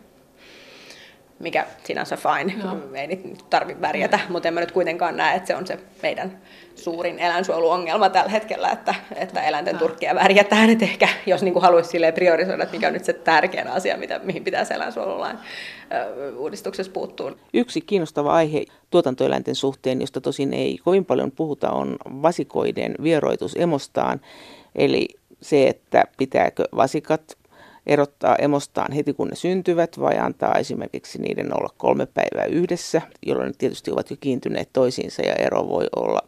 [1.41, 2.77] mikä sinänsä fine, Joo.
[2.95, 6.39] ei nyt tarvitse värjätä, mutta en mä nyt kuitenkaan näe, että se on se meidän
[6.75, 12.63] suurin eläinsuojeluongelma tällä hetkellä, että, että eläinten turkkia värjätään, että ehkä jos niin haluaisi priorisoida,
[12.63, 15.39] että mikä on nyt se tärkein asia, mitä, mihin pitäisi eläinsuojelulain
[16.37, 17.33] uudistuksessa puuttua.
[17.55, 24.21] Yksi kiinnostava aihe tuotantoeläinten suhteen, josta tosin ei kovin paljon puhuta, on vasikoiden vieroitus emostaan,
[24.75, 25.09] eli
[25.41, 27.37] se, että pitääkö vasikat
[27.87, 33.49] erottaa emostaan heti kun ne syntyvät vai antaa esimerkiksi niiden olla kolme päivää yhdessä, jolloin
[33.49, 36.21] ne tietysti ovat jo kiintyneet toisiinsa ja ero voi olla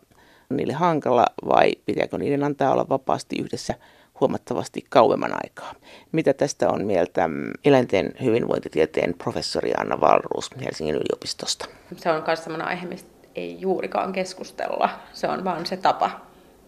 [0.57, 3.75] niille hankala vai pitääkö niiden antaa olla vapaasti yhdessä
[4.21, 5.75] huomattavasti kauemman aikaa.
[6.13, 7.29] Mitä tästä on mieltä
[7.65, 11.67] eläinten hyvinvointitieteen professori Anna Valruus Helsingin yliopistosta?
[11.97, 14.91] Se on myös sellainen aihe, mistä ei juurikaan keskustella.
[15.13, 16.11] Se on vaan se tapa.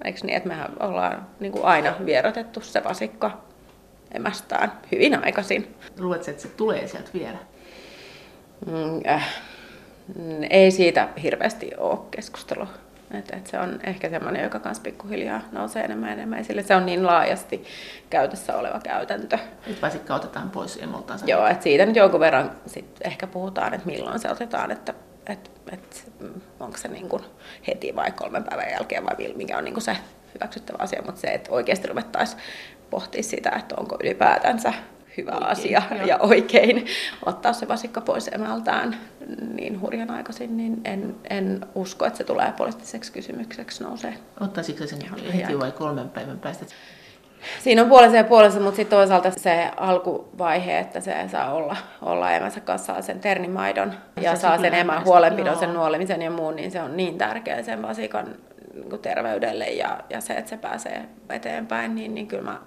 [0.04, 3.42] Eikö niin, että mehän ollaan niin kuin aina vierotettu se vasikka
[4.14, 5.74] emästään hyvin aikaisin.
[5.98, 7.38] Luuletko, että se tulee sieltä vielä?
[8.66, 9.28] Mm, äh,
[10.50, 12.66] ei siitä hirveästi ole keskustelua.
[13.14, 16.62] Et, et se on ehkä semmoinen, joka myös pikkuhiljaa nousee enemmän ja enemmän esille.
[16.62, 17.64] Se on niin laajasti
[18.10, 19.38] käytössä oleva käytäntö.
[19.66, 21.26] Nyt vasikka otetaan pois emoltansa.
[21.26, 24.94] Joo, että siitä nyt jonkun verran sit ehkä puhutaan, että milloin se otetaan, että
[25.26, 26.12] et, et,
[26.60, 27.22] onko se niin kuin
[27.66, 29.96] heti vai kolmen päivän jälkeen vai mikä on niin kuin se
[30.34, 32.42] hyväksyttävä asia, mutta se, että oikeasti ruvettaisiin
[32.90, 34.72] pohtia sitä, että onko ylipäätänsä
[35.16, 36.06] hyvä oikein, asia joo.
[36.06, 36.86] ja oikein
[37.26, 38.96] ottaa se vasikka pois emältään
[39.54, 44.14] niin hurjan aikaisin, niin en, en usko, että se tulee poliittiseksi kysymykseksi nousee.
[44.40, 44.98] Ottaisitko sen
[45.34, 46.66] heti vai kolmen päivän päästä?
[47.62, 52.32] Siinä on puolensa ja puolensa, mutta sitten toisaalta se alkuvaihe, että se saa olla, olla
[52.32, 55.60] emänsä kanssa, saa sen ternimaidon ja, se saa sen emän huolenpidon, joo.
[55.60, 58.26] sen nuolemisen ja muun, niin se on niin tärkeä sen vasikan
[58.74, 62.60] niin terveydelle ja, ja se, että se pääsee eteenpäin, niin, niin kyllä mä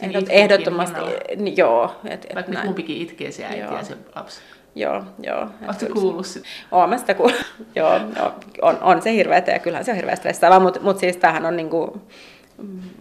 [0.00, 1.00] ehdot, ehdottomasti,
[1.36, 2.00] niin, joo.
[2.04, 2.66] Et, et Vaikka näin.
[2.66, 3.76] kumpikin itkee se äiti joo.
[3.76, 4.40] ja se lapsi.
[4.74, 5.48] Joo, joo.
[5.68, 6.46] Oletko kuullut sitä?
[6.72, 7.44] Olen mä sitä kuullut.
[7.76, 11.16] joo, no, on, on se hirveätä ja kyllähän se on hirveä stressaavaa, mutta mut siis
[11.16, 12.02] tämähän on niinku,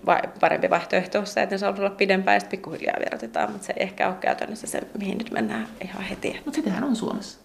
[0.05, 3.73] vai, parempi vaihtoehto se, että ne saa olla pidempään ja sitten pikkuhiljaa vierotetaan, mutta se
[3.77, 6.41] ei ehkä ole käytännössä se, mihin nyt mennään ihan heti.
[6.45, 7.39] Mutta sitähän on Suomessa.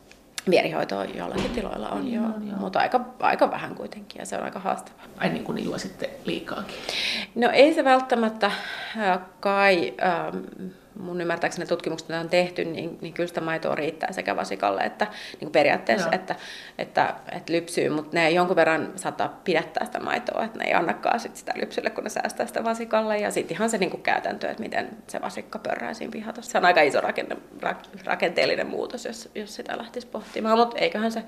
[0.50, 2.58] Vierihoitoa joillakin tiloilla on, niin, on joo.
[2.58, 5.04] mutta aika, aika vähän kuitenkin ja se on aika haastavaa.
[5.18, 6.76] Ai niin kuin niin juo sitten liikaakin?
[7.34, 9.94] No ei se välttämättä äh, kai...
[10.02, 14.80] Ähm, mun ymmärtääkseni tutkimukset, mitä on tehty, niin, niin kyllä sitä maitoa riittää sekä vasikalle
[14.80, 15.06] että
[15.40, 16.34] niin periaatteessa, että,
[16.78, 21.20] että, että lypsyy, mutta ne jonkun verran saattaa pidättää sitä maitoa, että ne ei annakaan
[21.20, 23.18] sit sitä lypsylle, kun ne säästää sitä vasikalle.
[23.18, 26.50] Ja sitten ihan se niin kuin käytäntö, että miten se vasikka pörrää siinä pihatossa.
[26.50, 27.36] Se on aika iso rakenne,
[28.04, 31.22] rakenteellinen muutos, jos, jos sitä lähtisi pohtimaan, mutta eiköhän se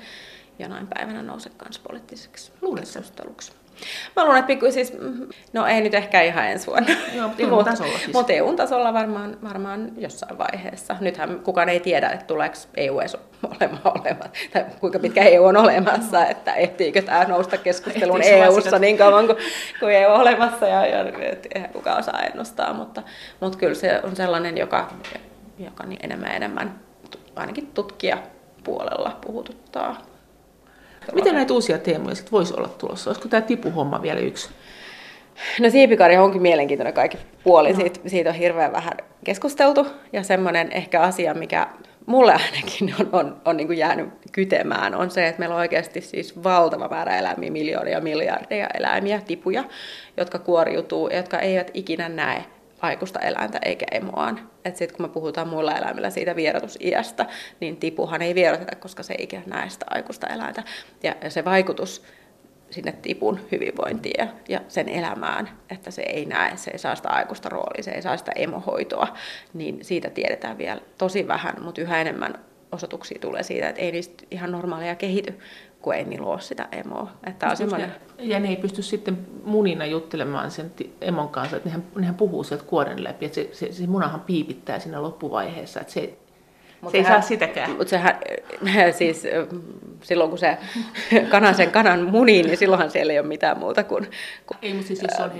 [0.59, 3.60] jonain päivänä nouse myös poliittiseksi keskusteluksi.
[4.16, 4.93] Mä luulen, että pikku, siis,
[5.53, 6.95] no ei nyt ehkä ihan ensi vuonna.
[7.14, 8.12] Joo, mutta EU-tasolla siis.
[8.12, 10.97] Mutta EU-tasolla varmaan, varmaan jossain vaiheessa.
[11.01, 15.57] Nythän kukaan ei tiedä, että tuleeko EU edes olemaan olemassa, tai kuinka pitkä EU on
[15.57, 19.39] olemassa, että ehtiikö tämä nousta keskusteluun EU-ssa niin kauan kuin,
[19.81, 21.05] kuin EU on olemassa, ja, ja
[21.55, 23.03] eihän kukaan osaa ennustaa, mutta,
[23.41, 24.89] mutta kyllä se on sellainen, joka,
[25.59, 26.81] joka niin enemmän enemmän
[27.37, 28.18] ainakin tutkija
[28.64, 30.10] puolella puhututtaa.
[31.15, 33.11] Miten näitä uusia teemoja sitten voisi olla tulossa?
[33.11, 34.51] Olisiko tämä tipuhomma vielä yksi?
[35.61, 37.73] No siipikari onkin mielenkiintoinen kaikki puoli.
[37.73, 37.81] No.
[37.81, 38.93] Siitä, siitä on hirveän vähän
[39.25, 41.67] keskusteltu ja semmoinen ehkä asia, mikä
[42.07, 46.01] mulle ainakin on, on, on niin kuin jäänyt kytemään, on se, että meillä on oikeasti
[46.01, 49.65] siis valtava määrä eläimiä, miljoonia, miljardeja eläimiä, tipuja,
[50.17, 52.45] jotka kuoriutuu, jotka eivät ikinä näe
[52.81, 54.51] aikuista eläintä eikä emoaan.
[54.64, 57.26] Et sit kun me puhutaan muilla eläimillä siitä vierotusiästä,
[57.61, 60.62] niin tipuhan ei vieroteta, koska se ei ikinä näe sitä aikuista eläintä.
[61.03, 62.03] Ja, ja se vaikutus
[62.70, 67.49] sinne tipun hyvinvointiin ja, sen elämään, että se ei näe, se ei saa sitä aikuista
[67.49, 69.16] roolia, se ei saa sitä emohoitoa,
[69.55, 72.35] niin siitä tiedetään vielä tosi vähän, mutta yhä enemmän
[72.72, 75.39] osoituksia tulee siitä, että ei niistä ihan normaalia kehity,
[75.83, 77.11] kun ei niillä ole sitä emoa.
[77.26, 77.93] Että on semmoinen...
[78.18, 82.64] Ja ne ei pysty sitten munina juttelemaan sen emon kanssa, että nehän, nehän puhuu sieltä
[82.64, 86.18] kuoren läpi, että se, se, se munahan piipittää siinä loppuvaiheessa, että se,
[86.81, 87.70] Mut se ei saa sitäkään.
[87.70, 88.18] Mutta sehän,
[88.99, 89.26] siis
[90.03, 90.59] silloin kun se
[91.31, 94.11] kana sen kanan munii, niin silloinhan siellä ei ole mitään muuta kuin...
[94.47, 95.33] kuin ei, mutta siis jos se on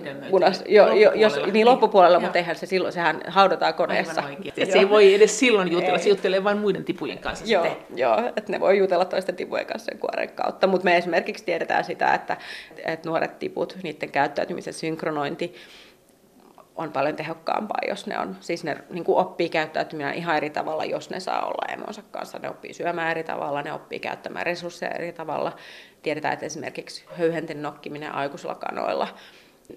[0.69, 4.23] jo, jo, jos, niin, loppupuolella, niin, mutta eihän se silloin, sehän haudataan koneessa.
[4.73, 6.03] se ei voi edes silloin jutella, ei.
[6.03, 7.45] se juttelee vain muiden tipujen kanssa.
[7.49, 11.45] Joo, joo että ne voi jutella toisten tipujen kanssa sen kuoren kautta, mutta me esimerkiksi
[11.45, 12.37] tiedetään sitä, että,
[12.85, 15.55] että nuoret tiput, niiden käyttäytymisen synkronointi,
[16.77, 20.85] on paljon tehokkaampaa, jos ne on, siis ne niin kuin oppii käyttäytymään ihan eri tavalla,
[20.85, 22.39] jos ne saa olla emonsa kanssa.
[22.39, 25.57] Ne oppii syömään eri tavalla, ne oppii käyttämään resursseja eri tavalla.
[26.03, 29.09] Tiedetään, että esimerkiksi höyhenten nokkiminen aikuisilla kanoilla,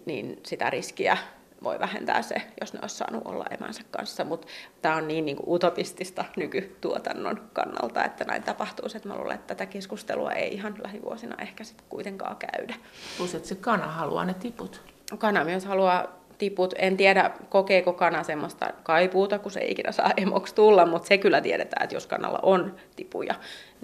[0.06, 1.18] niin sitä riskiä
[1.64, 4.48] voi vähentää se, jos ne olisi saanut olla emänsä kanssa, mutta
[4.82, 9.56] tämä on niin, niin kuin utopistista nykytuotannon kannalta, että näin tapahtuu, että mä luulen, että
[9.56, 12.76] tätä keskustelua ei ihan lähivuosina ehkä sitten kuitenkaan käydä.
[13.18, 14.82] Plus, että se kana haluaa ne tiput.
[15.18, 16.74] Kana myös haluaa tiput.
[16.78, 21.18] En tiedä, kokeeko kana semmoista kaipuuta, kun se ei ikinä saa emoksi tulla, mutta se
[21.18, 23.36] kyllä tiedetään, että jos kanalla on tipuja,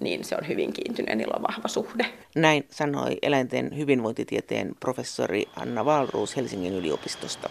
[0.01, 2.05] niin se on hyvin kiintyneen, niillä on vahva suhde.
[2.36, 7.49] Näin sanoi eläinten hyvinvointitieteen professori Anna Valruus Helsingin yliopistosta.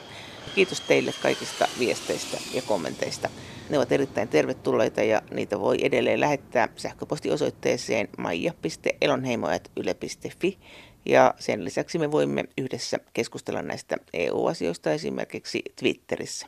[0.55, 3.29] Kiitos teille kaikista viesteistä ja kommenteista.
[3.71, 10.59] Ne ovat erittäin tervetulleita ja niitä voi edelleen lähettää sähköpostiosoitteeseen maija.elonheimo.yle.fi
[11.07, 16.47] ja sen lisäksi me voimme yhdessä keskustella näistä EU-asioista esimerkiksi Twitterissä.